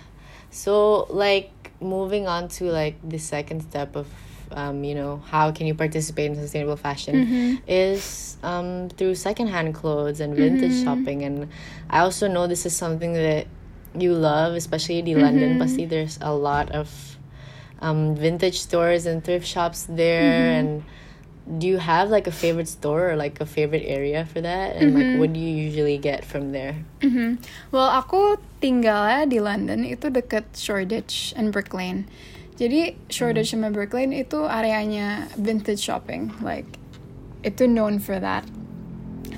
[0.48, 4.06] So like moving on to like the second step of
[4.52, 7.56] um, you know, how can you participate in sustainable fashion Mm-hmm.
[7.68, 10.84] is um through secondhand clothes and vintage Mm-hmm.
[10.84, 11.48] shopping and
[11.88, 13.46] I also know this is something that
[13.94, 15.20] you love, especially in Mm-hmm.
[15.20, 15.58] London.
[15.58, 17.16] Pasti there's a lot of
[17.80, 20.58] um vintage stores and thrift shops there Mm-hmm.
[20.58, 20.84] and
[21.58, 24.94] do you have like a favorite store or like a favorite area for that and
[24.94, 25.18] like Mm-hmm.
[25.18, 27.42] what do you usually get from there Mhm.
[27.74, 32.06] Well, aku tinggalnya di London itu deket Shoreditch and Brick Lane.
[32.60, 36.28] Jadi Shoreditch sama Brick Lane itu areanya vintage shopping.
[36.44, 36.68] Like
[37.40, 38.44] itu known for that.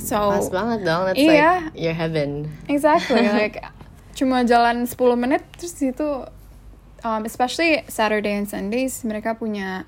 [0.02, 1.70] So Pas banget dong that's Iya.
[1.70, 3.22] like your heaven Exactly.
[3.38, 3.62] like
[4.18, 6.26] cuma jalan 10 menit terus itu
[7.06, 9.86] um, especially Saturday and Sundays mereka punya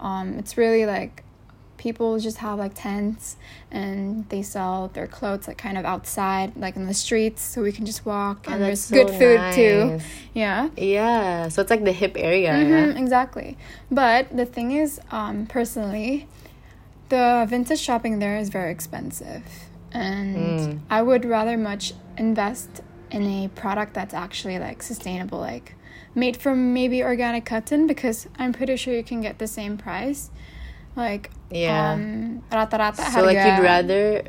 [0.00, 1.20] um, it's really like
[1.82, 3.36] people just have like tents
[3.72, 7.72] and they sell their clothes like kind of outside like in the streets so we
[7.72, 10.00] can just walk Oh, and there's good so food too.
[10.32, 10.68] Yeah.
[10.76, 12.52] Yeah, so it's like the hip area.
[12.52, 13.58] Mhm, exactly.
[13.90, 16.28] But the thing is, um, personally,
[17.08, 19.42] the vintage shopping there is very expensive.
[19.92, 20.78] And Mm.
[20.88, 22.70] I would rather much invest
[23.10, 25.74] in a product that's actually like sustainable, like
[26.14, 30.30] made from maybe organic cotton, because I'm pretty sure you can get the same price.
[30.96, 31.92] Like, Yeah.
[31.96, 34.22] um, rata-rata So like you'd rather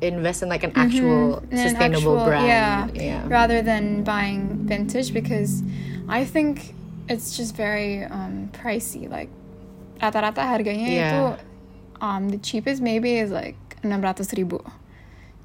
[0.00, 2.46] invest in like an actual in an sustainable actual- brand.
[2.46, 3.22] yeah, Yeah.
[3.26, 5.62] rather than buying vintage because
[6.08, 6.74] I think
[7.10, 9.10] it's just very um, pricey.
[9.10, 9.28] Like
[10.00, 11.02] rata-rata harganya Yeah.
[11.10, 11.22] itu
[12.00, 14.62] um, the cheapest maybe is like 600 ribu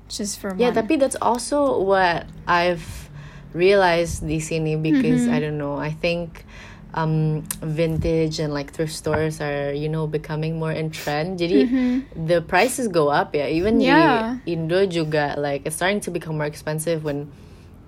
[0.09, 0.77] just for Yeah, one.
[0.77, 3.09] tapi that's also what I've
[3.57, 5.33] realized di sini because Mm-hmm.
[5.33, 5.77] I don't know.
[5.81, 6.45] I think
[6.93, 11.39] um vintage and like thrift stores are you know becoming more in trend.
[11.39, 13.47] Jadi the prices go up yeah.
[13.47, 13.81] Even Mm-hmm.
[13.81, 14.37] Yeah.
[14.45, 17.31] di Indo juga like it's starting to become more expensive when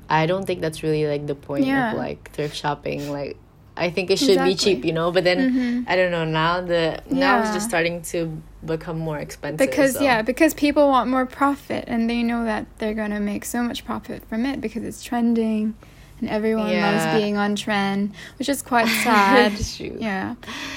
[0.10, 1.92] I don't think that's really like the point Yeah.
[1.94, 3.10] of like thrift shopping.
[3.12, 3.38] Like
[3.78, 5.12] I think it should be cheap, you know.
[5.12, 8.32] But then I don't know now the now it's just starting to
[8.66, 9.60] become more expensive.
[9.62, 10.02] because so.
[10.02, 13.86] yeah because people want more profit and they know that they're gonna make so much
[13.86, 15.76] profit from it because it's trending
[16.22, 19.52] and everyone loves being on trend which is quite sad
[20.00, 20.36] yeah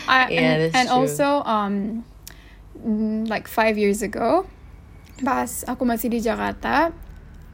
[0.08, 2.04] I, Yeah, and, and also um
[2.78, 4.46] mm, like five years ago
[5.24, 6.90] pas aku masih di Jakarta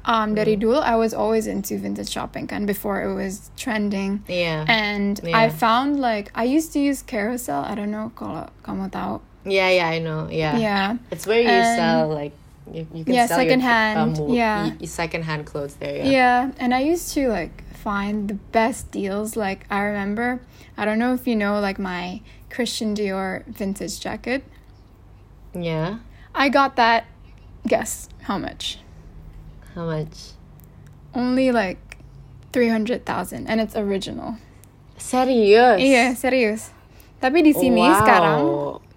[0.05, 0.65] um dari Hmm.
[0.69, 4.69] dulu I was always into vintage shopping kan before it was trending Yeah.
[4.69, 9.21] and I found like I used to use Carousell I don't know kalau kamu tahu
[9.45, 10.25] Yeah, yeah, I know.
[10.33, 10.57] Yeah.
[10.57, 12.33] yeah It's where you And- sell like
[12.69, 14.61] you, you can Yeah, sell secondhand, Your, um, yeah.
[14.81, 16.01] y- secondhand clothes there.
[16.01, 16.09] Yeah.
[16.09, 19.37] Yeah, and I used to like find the best deals.
[19.37, 20.41] Like I remember,
[20.81, 24.43] I don't know if you know like my Christian Dior vintage jacket.
[25.53, 26.01] Yeah.
[26.35, 27.05] I got that.
[27.69, 28.81] Guess how much?
[29.77, 30.33] How much?
[31.15, 32.01] Only like
[32.53, 34.37] three hundred thousand, and it's original.
[34.97, 35.81] Serious.
[35.81, 36.73] Iya, serius.
[37.21, 37.99] Tapi di sini Wow.
[38.03, 38.41] sekarang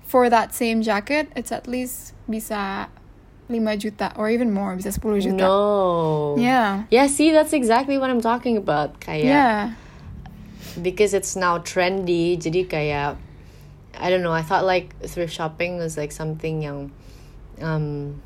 [0.03, 2.87] for that same jacket, it's at least bisa
[3.47, 5.39] 5 juta or even more, bisa 10 juta.
[5.39, 6.35] No.
[6.37, 6.83] Yeah.
[6.91, 7.07] Yeah.
[7.07, 8.99] See, that's exactly what I'm talking about.
[8.99, 9.59] Kayak Yeah.
[10.77, 12.35] because it's now trendy.
[12.37, 13.17] Jadi kayak
[13.97, 14.35] I don't know.
[14.35, 16.91] I thought like thrift shopping was like something yang
[17.63, 18.21] um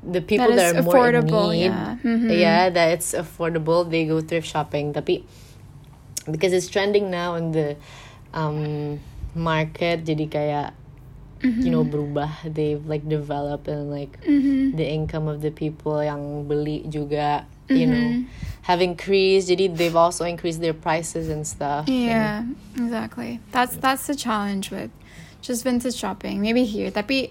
[0.00, 1.68] the people That that, are more in affordable, need.
[1.68, 2.00] yeah.
[2.00, 2.28] Mhm.
[2.32, 3.84] Yeah, that it's affordable.
[3.84, 4.96] They go thrift shopping.
[4.96, 5.28] Tapi
[6.30, 7.76] because it's trending now in the
[8.32, 8.96] um
[9.36, 10.68] market, jadi kayak
[11.42, 12.16] you know mm-hmm.
[12.16, 12.30] berubah.
[12.44, 14.76] They've like developed and like mm-hmm.
[14.76, 17.44] the income of the people yang beli juga.
[17.70, 18.66] You know, mm-hmm.
[18.66, 19.46] have increased.
[19.46, 21.86] Jadi they've also increased their prices and stuff.
[21.86, 22.42] and- Yeah,
[22.74, 23.38] exactly.
[23.54, 24.90] That's that's the challenge with
[25.38, 26.42] just vintage shopping.
[26.42, 27.30] Maybe here, tapi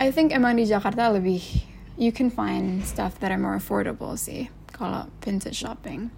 [0.00, 1.68] I think emang di Jakarta lebih
[2.00, 6.08] you can find stuff that are more affordable sih kalau vintage shopping.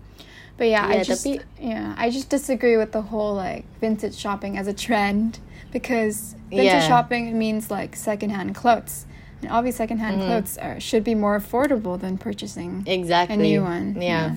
[0.57, 1.27] But yeah, I just
[1.59, 5.40] yeah, I just disagree with the whole like vintage shopping as a trend
[5.75, 6.87] because vintage Yeah.
[6.87, 9.07] shopping means like secondhand clothes.
[9.43, 10.31] And obviously secondhand Mm-hmm.
[10.31, 13.35] clothes are should be more affordable than purchasing Exactly.
[13.35, 13.99] a new one.
[14.01, 14.37] Yeah.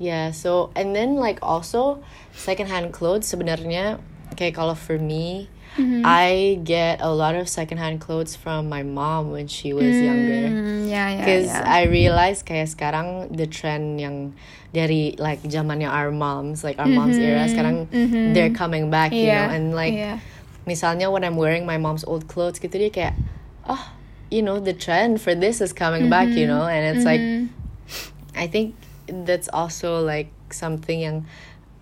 [0.00, 4.00] Yeah, so and then like also secondhand clothes sebenarnya
[4.34, 6.02] kayak kalau for me Mm-hmm.
[6.02, 10.50] I get a lot of secondhand clothes from my mom when she was younger.
[10.50, 11.62] Mm, yeah, yeah, Because yeah.
[11.62, 14.34] I realized kayak sekarang the trend yang
[14.74, 17.86] dari like zamannya our moms, like our moms era, sekarang
[18.34, 19.46] they're coming back, you Mm-hmm.
[19.46, 20.18] know, and like yeah.
[20.66, 23.14] misalnya when I'm wearing my mom's old clothes gitu dia kayak,
[23.70, 23.94] oh,
[24.30, 27.22] you know, the trend for this is coming back, you know, and it's like,
[28.34, 28.74] I think
[29.06, 31.26] that's also like something yang,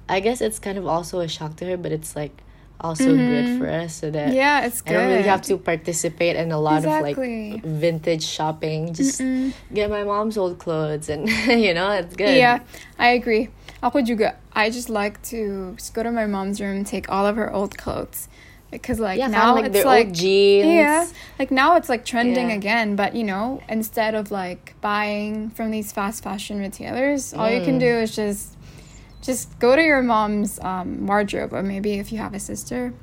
[0.09, 2.33] I guess it's kind of also a shock to her, but it's like
[2.81, 4.95] also good for us so that Yeah, it's good.
[4.95, 7.51] I don't really have to participate in a lot Exactly.
[7.51, 8.95] of like vintage shopping.
[8.95, 9.21] Just
[9.73, 12.37] get my mom's old clothes and you know it's good.
[12.39, 12.61] Yeah,
[12.99, 13.49] I agree.
[13.83, 14.37] Aku juga.
[14.55, 17.79] I just like to just go to my mom's room, take all of her old
[17.79, 18.27] clothes,
[18.71, 20.67] because like Yeah, now like it's like jeans.
[20.67, 21.07] Yeah,
[21.39, 22.59] like now it's like trending Yeah.
[22.59, 22.97] again.
[22.99, 27.79] But you know, instead of like buying from these fast fashion retailers, all you can
[27.79, 27.87] Mm.
[27.87, 28.58] do is just
[29.23, 32.95] just go to your mom's um, wardrobe, or maybe if you have a sister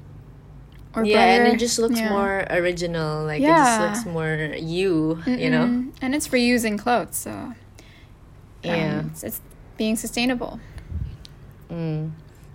[0.95, 2.09] or yeah, and it just looks yeah.
[2.09, 3.25] more original.
[3.25, 5.91] Like it just looks more you, you know.
[6.01, 7.55] And it's reusing clothes, so um,
[8.63, 9.03] Yeah.
[9.11, 9.41] it's, it's
[9.77, 10.59] being sustainable.
[11.69, 12.11] Mm.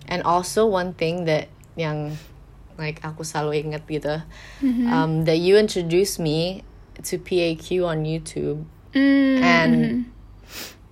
[0.07, 1.47] And also one thing that
[1.77, 2.17] yang
[2.81, 4.25] like aku selalu ingat gitu,
[4.65, 4.87] Mm-hmm.
[4.89, 6.63] um, that you introduced me
[7.05, 9.95] to PAQ on YouTube, Mm, and mhm.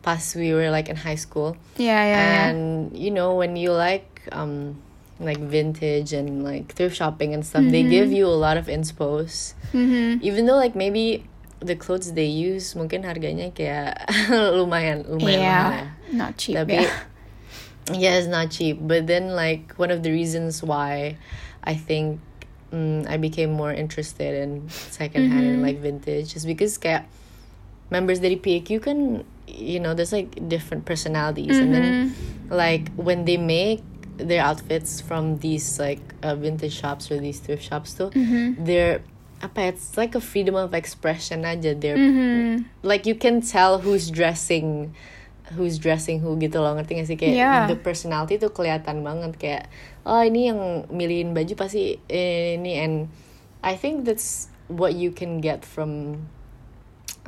[0.01, 1.57] Pas we were like in high school.
[1.75, 2.47] yeah, yeah, yeah.
[2.51, 2.59] and
[2.95, 4.79] you know when you like um
[5.19, 7.91] like vintage and like thrift shopping and stuff they Mm-hmm.
[7.91, 10.23] give you a lot of inspos Mhm.
[10.23, 11.27] even though like maybe
[11.59, 13.99] the clothes they use mungkin harganya kayak
[14.55, 15.71] lumayan lumayan mahal.
[15.75, 16.55] Yeah, not cheap.
[16.55, 16.91] tapi yeah.
[17.99, 21.17] yeah it's not cheap but then like one of the reasons why
[21.67, 22.21] i think
[22.71, 27.09] mm, i became more interested in secondhand and like vintage is because kayak
[27.89, 29.25] members dari PAQ kan
[29.57, 31.57] you know there's like different personalities.
[31.57, 32.15] And then
[32.49, 33.81] like when they make
[34.19, 38.11] their outfits from these like uh, vintage shops or these thrift shops too
[38.59, 38.99] they're
[39.39, 41.71] apa it's like a freedom of expression aja.
[41.73, 42.67] They're Mm-hmm.
[42.83, 44.91] like you can tell who's dressing
[45.55, 46.75] who's dressing who gitu loh.
[46.75, 47.17] Ngerti gak sih?
[47.17, 47.65] Kayak Yeah.
[47.71, 49.39] the personality tuh kelihatan banget.
[49.39, 49.63] Kayak
[50.03, 52.83] oh ini yang milihin baju pasti ini.
[52.83, 53.07] And
[53.63, 56.21] I think that's what you can get from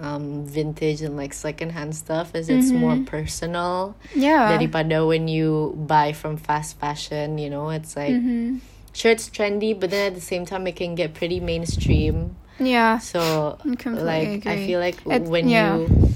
[0.02, 4.50] um vintage and like secondhand stuff is it's more personal yeah.
[4.58, 8.58] daripada when you buy from fast fashion you know it's like Mm-hmm.
[8.98, 12.98] sure it's trendy but then at the same time it can get pretty mainstream yeah.
[12.98, 15.78] so I like I feel like It- when yeah.
[15.78, 16.14] you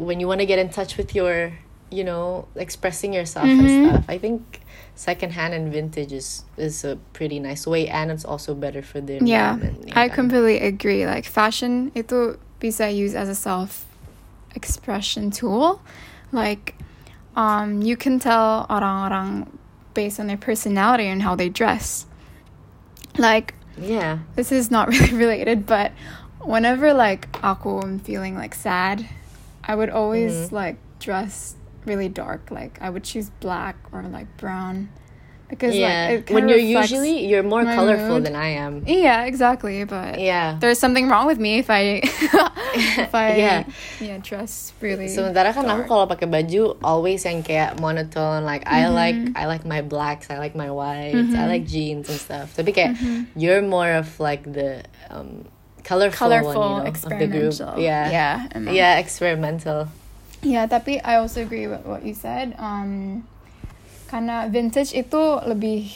[0.00, 1.52] when you want to get in touch with your
[1.92, 3.66] you know expressing yourself Mm-hmm.
[3.66, 4.64] and stuff I think
[4.96, 9.16] secondhand and vintage is is a pretty nice way and it's also better for the
[9.20, 9.28] environment.
[9.28, 11.04] Yeah, environment, I completely agree.
[11.08, 13.86] Like fashion itu bisa use as a self
[14.54, 15.80] expression tool.
[16.32, 16.74] Like
[17.36, 19.58] um you can tell orang-orang
[19.94, 22.06] based on their personality and how they dress.
[23.18, 25.92] Like yeah this is not really related, but
[26.40, 29.06] whenever like aku am feeling like sad,
[29.64, 30.54] I would always Mm-hmm.
[30.54, 32.50] like dress really dark.
[32.50, 34.90] Like I would choose black or like brown.
[35.50, 38.30] Because yeah like when you're usually you're more colorful mood.
[38.30, 39.82] than I am Yeah, exactly.
[39.82, 41.98] But yeah there's something wrong with me if I
[43.02, 43.60] if I Yeah.
[43.98, 45.10] yeah dress really.
[45.10, 48.94] Sementara kan aku kalau pakai baju always yang kayak monotone like I Mm-hmm.
[48.94, 52.54] like I like my blacks, I like my whites, I like jeans and stuff.
[52.54, 53.34] Tapi kayak Mm-hmm.
[53.34, 55.44] you're more of like the um
[55.82, 57.50] colorful, colorful, one, you know, of the group.
[57.50, 57.72] experimental.
[57.82, 58.06] Yeah.
[58.14, 58.36] yeah.
[58.70, 59.88] Yeah, experimental.
[60.40, 62.54] Yeah, tapi I also agree with what you said.
[62.56, 63.24] Um,
[64.10, 65.86] karena vintage itu lebih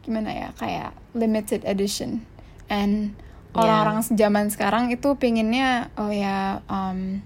[0.00, 2.22] gimana ya kayak limited edition,
[2.70, 3.18] and
[3.54, 3.62] Yeah.
[3.70, 7.22] orang-orang zaman sekarang itu pinginnya oh ya um,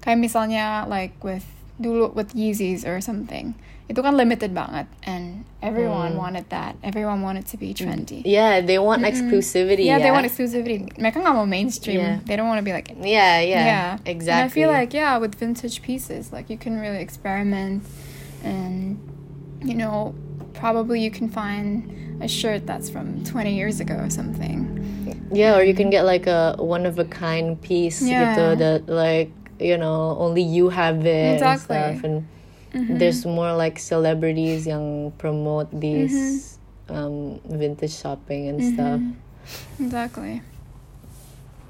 [0.00, 1.44] kayak misalnya like with
[1.76, 3.52] dulu with Yeezys or something.
[3.84, 6.80] Itu kan limited banget and everyone wanted that.
[6.80, 8.24] Everyone wanted to be trendy.
[8.24, 9.84] Yeah, they want exclusivity.
[9.84, 10.88] yeah, Yeah, they want exclusivity.
[10.96, 12.00] Mereka nggak mau mainstream.
[12.00, 12.18] Yeah.
[12.24, 13.88] they don't want to be like Yeah, yeah, yeah.
[14.08, 14.32] Exactly.
[14.32, 17.84] and i feel like yeah with vintage pieces like you can really experiment
[18.40, 18.96] and
[19.64, 20.14] you know
[20.54, 24.72] probably you can find a shirt that's from 20 years ago or something.
[25.32, 28.32] Yeah, or you can get like a one of a kind piece Yeah.
[28.32, 31.76] gitu that like you know only you have it Exactly.
[31.76, 32.04] and stuff.
[32.04, 32.16] And
[32.72, 32.98] mm-hmm.
[32.98, 36.56] there's more like celebrities yang promote these
[36.88, 36.94] mm-hmm.
[36.94, 38.74] um vintage shopping and mm-hmm.
[38.74, 39.00] stuff.
[39.82, 40.42] Exactly.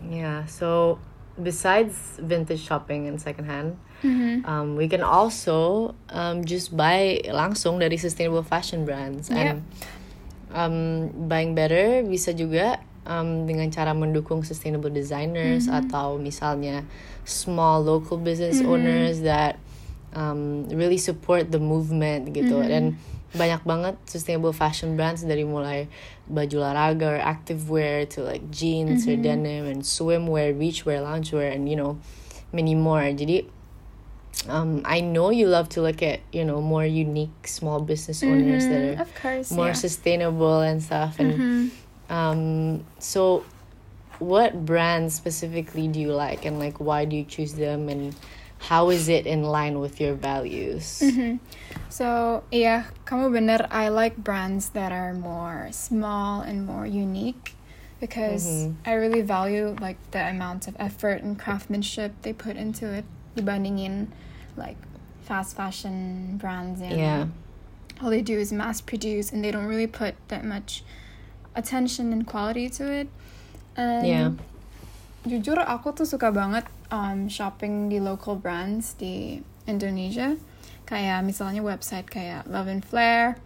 [0.07, 1.01] Yeah so
[1.43, 3.77] besides vintage shopping and secondhand,
[4.45, 9.31] um, we can also um, just buy langsung dari sustainable fashion brands.
[9.31, 9.65] And
[10.53, 10.77] um,
[11.29, 16.85] buying better bisa juga um, dengan cara mendukung sustainable designers atau misalnya
[17.25, 19.59] small local business owners that
[20.15, 22.63] um, really support the movement gitu.
[22.63, 23.01] Dan
[23.37, 25.91] banyak banget sustainable fashion brands dari mulai
[26.31, 31.77] baju olahraga or activewear to like jeans or denim and swimwear, beachwear, loungewear and you
[31.77, 31.99] know
[32.55, 33.05] many more.
[33.13, 33.56] Jadi
[34.49, 38.67] um, I know you love to look at you know more unique small business owners
[38.67, 39.73] that are course, more yeah.
[39.73, 41.71] sustainable and stuff and
[42.11, 43.45] um so
[44.19, 48.15] what brands specifically do you like and like why do you choose them and
[48.59, 51.03] how is it in line with your values?
[51.89, 53.65] So, yeah, kamu bener.
[53.71, 57.57] I like brands that are more small and more unique
[58.01, 63.09] because I really value like the amount of effort and craftsmanship they put into it
[63.37, 64.09] dibandingin
[64.57, 64.81] like
[65.29, 67.27] fast fashion brands and yeah
[68.03, 70.85] all they do is mass produce and they don't really put that much
[71.57, 73.09] attention and quality to it.
[73.77, 74.29] And Yeah.
[75.27, 80.37] jujur aku tuh suka banget um, shopping di local brands di Indonesia.
[80.87, 83.41] Kayak misalnya website kayak Love and Flare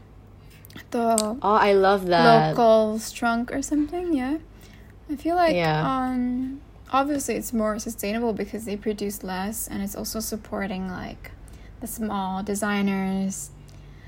[0.70, 4.38] atau oh i love that local Strunk or something, yeah.
[5.11, 5.82] I feel like Yeah.
[5.82, 11.30] um obviously it's more sustainable because they produce less and it's also supporting like
[11.80, 13.51] the small designers.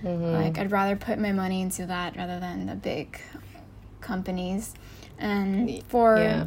[0.03, 0.33] Mhm.
[0.35, 3.21] Like I'd rather put my money into that rather than the big
[4.01, 4.75] companies.
[5.19, 6.47] And for yeah.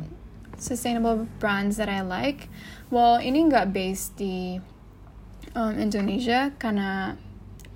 [0.58, 2.50] sustainable brands that I like,
[2.92, 4.60] well, ini nggak based di
[5.56, 7.16] um, Indonesia karena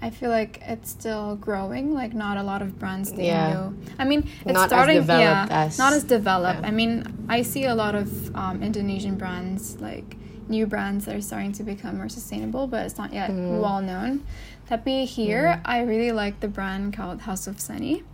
[0.02, 1.94] I feel like it's still growing.
[1.94, 3.52] Like not a lot of brands di Yeah.
[3.52, 3.64] Indo.
[4.00, 5.04] I mean, it's Not starting.
[5.04, 6.62] yeah, as- not as developed.
[6.64, 6.68] yeah.
[6.68, 10.16] I mean, I see a lot of um, Indonesian brands like
[10.48, 13.60] new brands that are starting to become more sustainable, but it's not yet Mm-hmm.
[13.60, 14.24] well known.
[14.72, 18.06] Tapi here, I really like the brand called House of Sunny.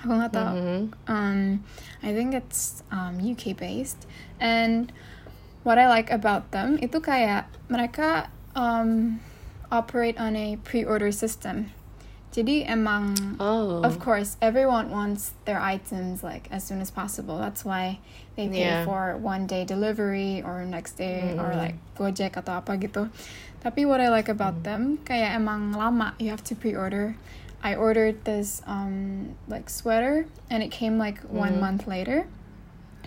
[0.00, 0.56] Aku nggak tahu.
[0.56, 0.80] Mhm.
[1.10, 1.40] Um,
[2.00, 4.08] I think it's um, UK based,
[4.40, 4.88] and
[5.66, 9.20] what I like about them itu kayak mereka um,
[9.70, 11.72] operate on a pre-order system.
[12.30, 17.42] Jadi emang oh of course everyone wants their items like as soon as possible.
[17.42, 17.98] That's why
[18.38, 18.86] they pay Yeah.
[18.86, 21.58] for one day delivery or next day or mm-hmm.
[21.58, 23.10] like Gojek atau apa gitu.
[23.66, 24.64] Tapi what I like about mm.
[24.64, 27.18] them kayak emang lama you have to pre-order.
[27.66, 31.82] I ordered this um like sweater and it came like one mm-hmm.
[31.82, 32.30] month later.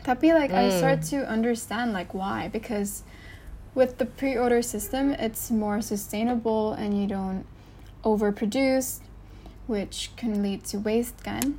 [0.03, 0.75] Tapi like I mm.
[0.75, 3.07] start to understand like why because
[3.75, 7.45] with the pre-order system it's more sustainable and you don't
[8.03, 8.99] overproduce
[9.67, 11.57] which can lead to waste kan.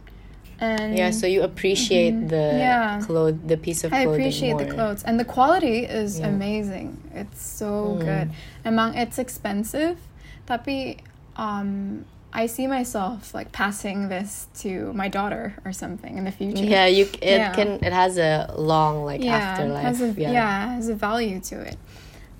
[0.60, 3.00] And yeah so you appreciate the Yeah.
[3.02, 6.28] clothes the piece of I clothing appreciate the clothes and the quality is Yeah.
[6.28, 7.00] amazing.
[7.12, 8.04] It's so Mm.
[8.04, 8.26] good.
[8.64, 9.98] Among it's expensive,
[10.46, 11.02] tapi
[11.36, 12.04] um
[12.34, 16.66] I see myself like passing this to my daughter or something in the future.
[16.66, 17.54] yeah you it Yeah.
[17.54, 20.32] can it has a long like yeah, afterlife has a, yeah.
[20.32, 20.58] yeah.
[20.78, 21.78] has a value to it.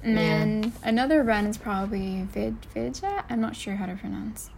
[0.05, 0.21] And Yeah.
[0.21, 3.25] then another brand is probably Vid Vidja.
[3.31, 4.51] I'm not sure how to pronounce.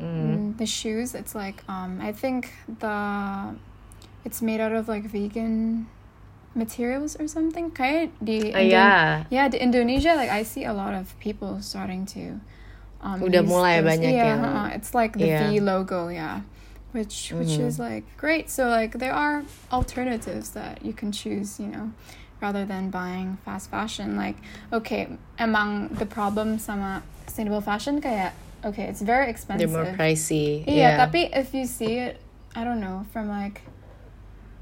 [0.00, 3.54] Mm, the shoes, it's like um I think the
[4.24, 5.86] it's made out of like vegan
[6.54, 7.70] materials or something.
[7.70, 9.24] Kayak di Oh, yeah.
[9.30, 12.40] yeah, the Indonesia like I see a lot of people starting to
[13.00, 15.50] um Udah mulai those- banyak yeah, yang- uh-uh, it's like the Yeah.
[15.52, 16.40] V logo, yeah.
[16.96, 17.68] Which which Mhm.
[17.68, 18.48] is like great.
[18.48, 21.92] So like there are alternatives that you can choose, you know,
[22.46, 24.14] rather than buying fast fashion.
[24.14, 24.38] Like
[24.70, 25.10] okay,
[25.42, 29.74] among the problem sama sustainable fashion kayak okay, it's very they're expensive.
[29.74, 32.22] more pricey Yeah, yeah tapi if you see it,
[32.54, 33.66] I don't know, from like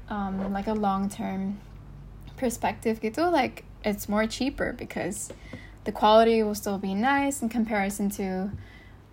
[0.09, 1.61] um like a long term
[2.41, 5.29] perspective gitu, like it's more cheaper because
[5.85, 8.49] the quality will still be nice in comparison to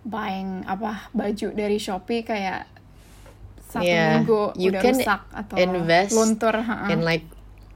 [0.03, 2.65] buying apa baju dari Shopee kayak
[3.73, 6.55] satu Yeah, minggu you udah can rusak atau invest luntur.
[6.61, 7.25] and like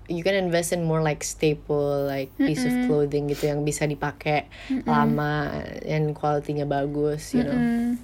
[0.07, 4.47] you can invest in more like staple like piece of clothing gitu yang bisa dipakai
[4.87, 7.59] lama and quality-nya bagus you know.
[7.59, 7.99] Mm,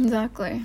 [0.00, 0.64] exactly.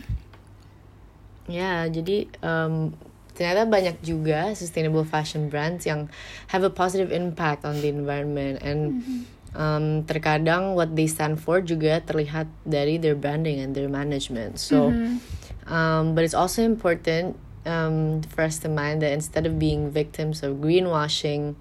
[1.44, 2.96] ya jadi um,
[3.36, 6.08] ternyata banyak juga sustainable fashion brands yang
[6.56, 9.04] have a positive impact on the environment and
[9.58, 14.56] um, terkadang what they stand for juga terlihat dari their branding and their management.
[14.62, 14.96] So
[15.68, 17.36] um, but it's also important
[17.66, 21.56] um, for us to mind that instead of being victims of greenwashing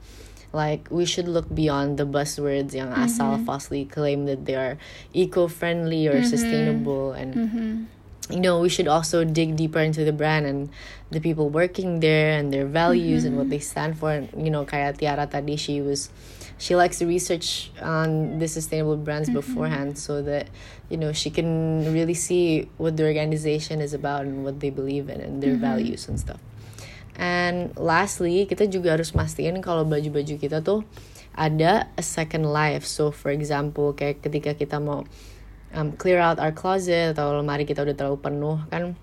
[0.53, 3.45] like we should look beyond the buzzwords yang asal mm-hmm.
[3.49, 4.77] falsely claim that they are
[5.15, 6.29] eco-friendly or mm-hmm.
[6.29, 7.73] sustainable and mm-hmm.
[8.29, 10.69] you know we should also dig deeper into the brand and
[11.13, 14.11] the people working there and their values and what they stand for.
[14.11, 16.09] And you know kayak Tiara tadi she was
[16.63, 20.47] she likes to research on the sustainable brands beforehand so that
[20.87, 25.11] you know she can really see what the organization is about and what they believe
[25.11, 26.39] in and their values and stuff.
[27.19, 30.87] And lastly kita juga harus mastiin kalau baju-baju kita tuh
[31.35, 32.87] ada a second life.
[32.87, 35.03] So for example kayak ketika kita mau
[35.75, 38.95] um, clear out our closet atau lemari kita udah terlalu penuh kan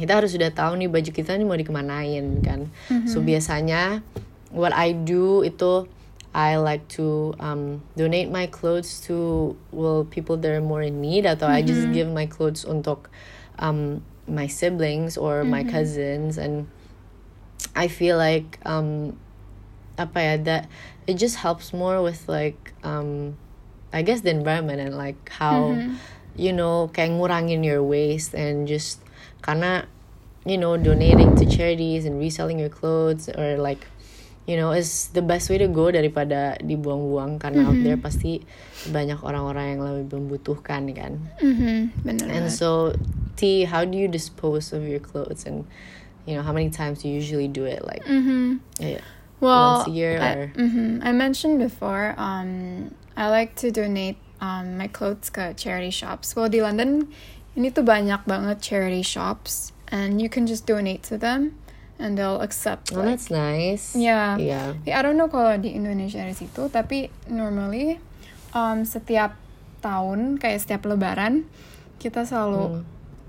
[0.00, 2.72] kita harus sudah tahu nih baju kita nih mau dikemanain kan.
[3.04, 4.00] So biasanya
[4.48, 5.99] what I do itu
[6.32, 11.24] I like to um, donate my clothes to well people that are more in need.
[11.26, 13.10] Atau I just give my clothes untuk
[13.58, 16.38] um, my siblings or my cousins.
[16.38, 16.70] And
[17.74, 19.18] I feel like um,
[19.98, 20.62] apa ya that
[21.10, 23.36] it just helps more with like um,
[23.92, 25.74] I guess the environment and like how
[26.38, 29.02] you know kayak ngurangin your waste and just
[29.42, 29.90] karena
[30.46, 33.90] you know donating to charities and reselling your clothes or like
[34.48, 38.40] you know is the best way to go daripada dibuang-buang karena out there pasti
[38.88, 41.78] banyak orang-orang yang lebih membutuhkan kan Mm-hmm.
[42.04, 42.96] Bener and so
[43.36, 45.68] T how do you dispose of your clothes and
[46.24, 48.60] you know how many times do you usually do it like Mm-hmm.
[48.80, 49.00] eh,
[49.40, 51.00] Well, once a year I, or mhm.
[51.00, 56.36] I mentioned before, um, I like to donate um, my clothes ke charity shops.
[56.36, 57.08] Well, di London,
[57.56, 61.56] ini tuh banyak banget charity shops, and you can just donate to them,
[62.00, 62.90] and they'll accept.
[62.96, 64.40] oh like- that's nice Yeah.
[64.40, 68.00] yeah I don't know kalau di Indonesia di situ, tapi normally
[68.56, 69.36] um, setiap
[69.84, 71.44] tahun kayak setiap Lebaran
[72.00, 72.82] kita selalu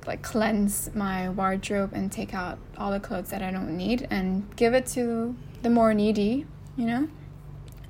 [0.07, 4.47] like cleanse my wardrobe and take out all the clothes that I don't need and
[4.57, 6.47] give it to the more needy,
[6.80, 7.05] you know.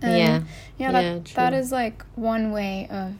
[0.01, 0.41] Yeah.
[0.81, 3.13] yeah, that Yeah, that is like one way of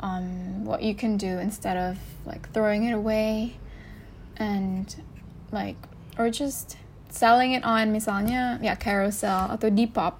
[0.00, 3.60] um what you can do instead of like throwing it away
[4.40, 4.88] and
[5.52, 5.76] like
[6.18, 6.76] or just
[7.10, 10.18] selling it on misalnya ya Carousell atau Depop.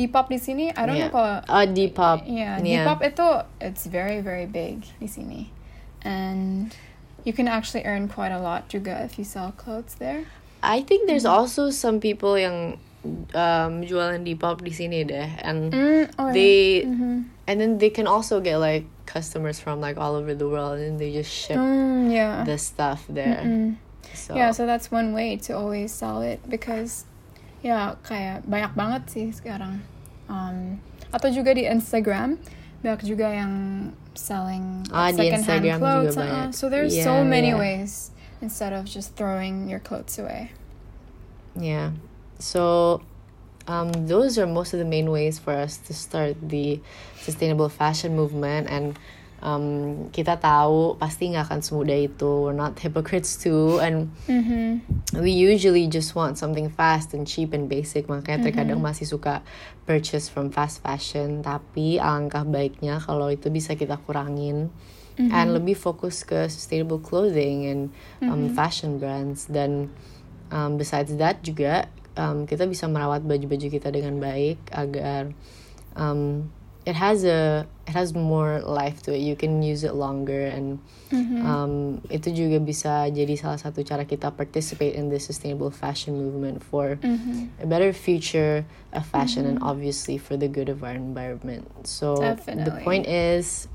[0.00, 3.26] Depop di sini I don't yeah know kalau uh, Depop yeah, yeah Depop itu
[3.60, 5.52] it's very very big di sini.
[6.00, 6.72] And
[7.28, 10.24] you can actually earn quite a lot juga if you sell clothes there.
[10.64, 11.40] I think there's Mm-hmm.
[11.44, 12.80] also some people yang
[13.36, 17.28] um, jualan Depop di sini deh, and Mm, oh, they Mhm.
[17.48, 20.96] and then they can also get like customers from like all over the world, and
[20.96, 22.40] they just ship Mm, yeah.
[22.48, 23.44] the stuff there.
[23.44, 23.76] Mm.
[24.14, 27.04] So Yeah, so that's one way to always sell it because
[27.60, 29.84] ya kayak banyak banget sih sekarang.
[30.30, 30.78] Um,
[31.10, 32.38] atau juga di Instagram
[32.80, 33.52] banyak juga yang
[34.16, 36.16] selling Ah, second hand clothes.
[36.16, 36.48] uh-uh.
[36.54, 37.60] So there's Yeah, so many yeah.
[37.60, 40.54] ways instead of just throwing your clothes away.
[41.58, 41.92] Yeah.
[42.40, 43.02] So
[43.68, 46.80] um, those are most of the main ways for us to start the
[47.20, 48.96] sustainable fashion movement and
[49.40, 52.48] um, kita tahu pasti nggak akan semudah itu.
[52.48, 53.80] We're not hypocrites too.
[53.80, 55.20] And Mm-hmm.
[55.20, 58.06] we usually just want something fast and cheap and basic.
[58.06, 59.42] Makanya terkadang masih suka
[59.84, 61.40] purchase from fast fashion.
[61.42, 64.70] Tapi alangkah baiknya kalau itu bisa kita kurangin.
[65.20, 67.82] And lebih fokus ke sustainable clothing and
[68.24, 69.44] um, fashion brands.
[69.52, 69.92] Dan
[70.48, 75.36] um, besides that juga um, kita bisa merawat baju-baju kita dengan baik agar
[75.92, 76.48] um,
[76.90, 79.22] it has a it has more life to it.
[79.22, 80.82] You can use it longer and
[81.14, 81.46] mm-hmm.
[81.46, 86.66] um, itu juga bisa jadi salah satu cara kita participate in the sustainable fashion movement
[86.66, 87.46] for mm-hmm.
[87.62, 89.70] a better future of fashion and mm-hmm.
[89.70, 91.70] obviously for the good of our environment.
[91.86, 93.70] So the point is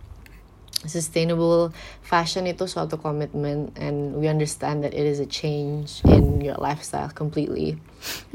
[0.83, 1.71] sustainable
[2.03, 7.09] fashion itu suatu commitment and we understand that it is a change in your lifestyle
[7.15, 7.79] completely.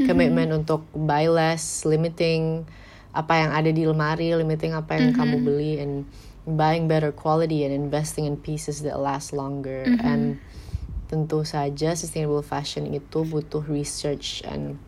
[0.01, 2.65] Commitment untuk buy less limiting
[3.11, 6.07] apa yang ada di lemari limiting apa yang kamu beli and
[6.47, 9.87] buying better quality and investing in pieces that last longer.
[10.01, 10.39] And
[11.11, 14.79] tentu saja sustainable fashion itu butuh research and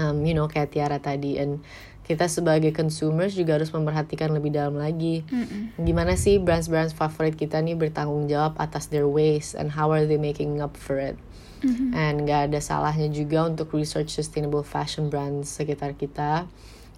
[0.00, 1.36] um, you know kayak Tiara tadi.
[1.36, 1.60] And
[2.08, 5.28] kita sebagai consumers juga harus memperhatikan lebih dalam lagi.
[5.76, 10.16] Gimana sih brands-brands favorit kita nih bertanggung jawab atas their waste and how are they
[10.16, 11.20] making up for it?
[11.92, 16.46] And gak ada salahnya juga untuk research sustainable fashion brands sekitar kita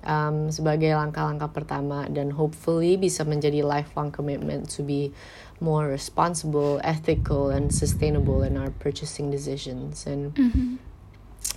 [0.04, 5.12] um, sebagai langkah-langkah pertama dan hopefully bisa menjadi lifelong commitment to be
[5.60, 10.08] more responsible, ethical, and sustainable in our purchasing decisions.
[10.08, 10.32] And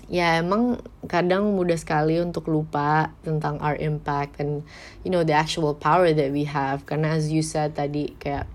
[0.09, 4.65] ya emang kadang mudah sekali untuk lupa tentang our impact and
[5.05, 6.83] you know the actual power that we have.
[6.83, 8.49] Karena as you said tadi kayak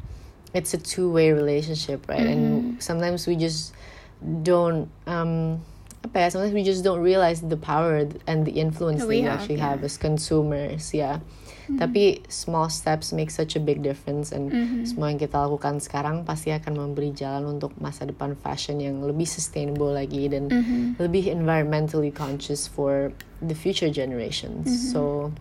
[0.53, 2.29] it's a two way relationship right?
[2.29, 3.73] And sometimes we just
[4.21, 5.65] don't um
[6.05, 9.23] apa ya sometimes we just don't realize the power and the influence That that we
[9.23, 9.75] we have, actually yeah.
[9.75, 11.21] have as consumers yeah
[11.69, 14.49] Tapi small steps make such a big difference and
[14.89, 19.29] semua yang kita lakukan sekarang pasti akan memberi jalan untuk masa depan fashion yang lebih
[19.29, 20.49] sustainable lagi dan
[20.97, 23.13] lebih environmentally conscious for
[23.45, 24.65] the future generations.
[24.89, 25.33] So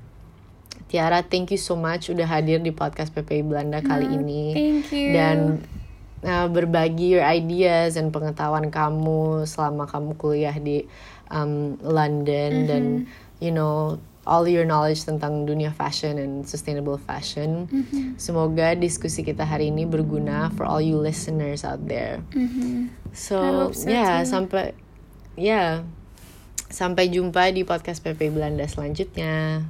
[0.91, 4.43] Tiara, thank you so much udah hadir di podcast PPI Belanda kali ini.
[4.51, 5.15] Thank you.
[5.15, 5.63] Dan
[6.23, 10.87] uh, berbagi your ideas dan pengetahuan kamu selama kamu kuliah di
[11.29, 12.83] um, London dan
[13.43, 17.65] you know all your knowledge tentang dunia fashion and sustainable fashion.
[18.19, 22.19] Semoga diskusi kita hari ini berguna for all you listeners out there.
[23.15, 24.29] So, hope so ya too.
[24.29, 24.75] sampai
[25.39, 25.87] ya
[26.67, 29.63] sampai jumpa di podcast PP Belanda selanjutnya.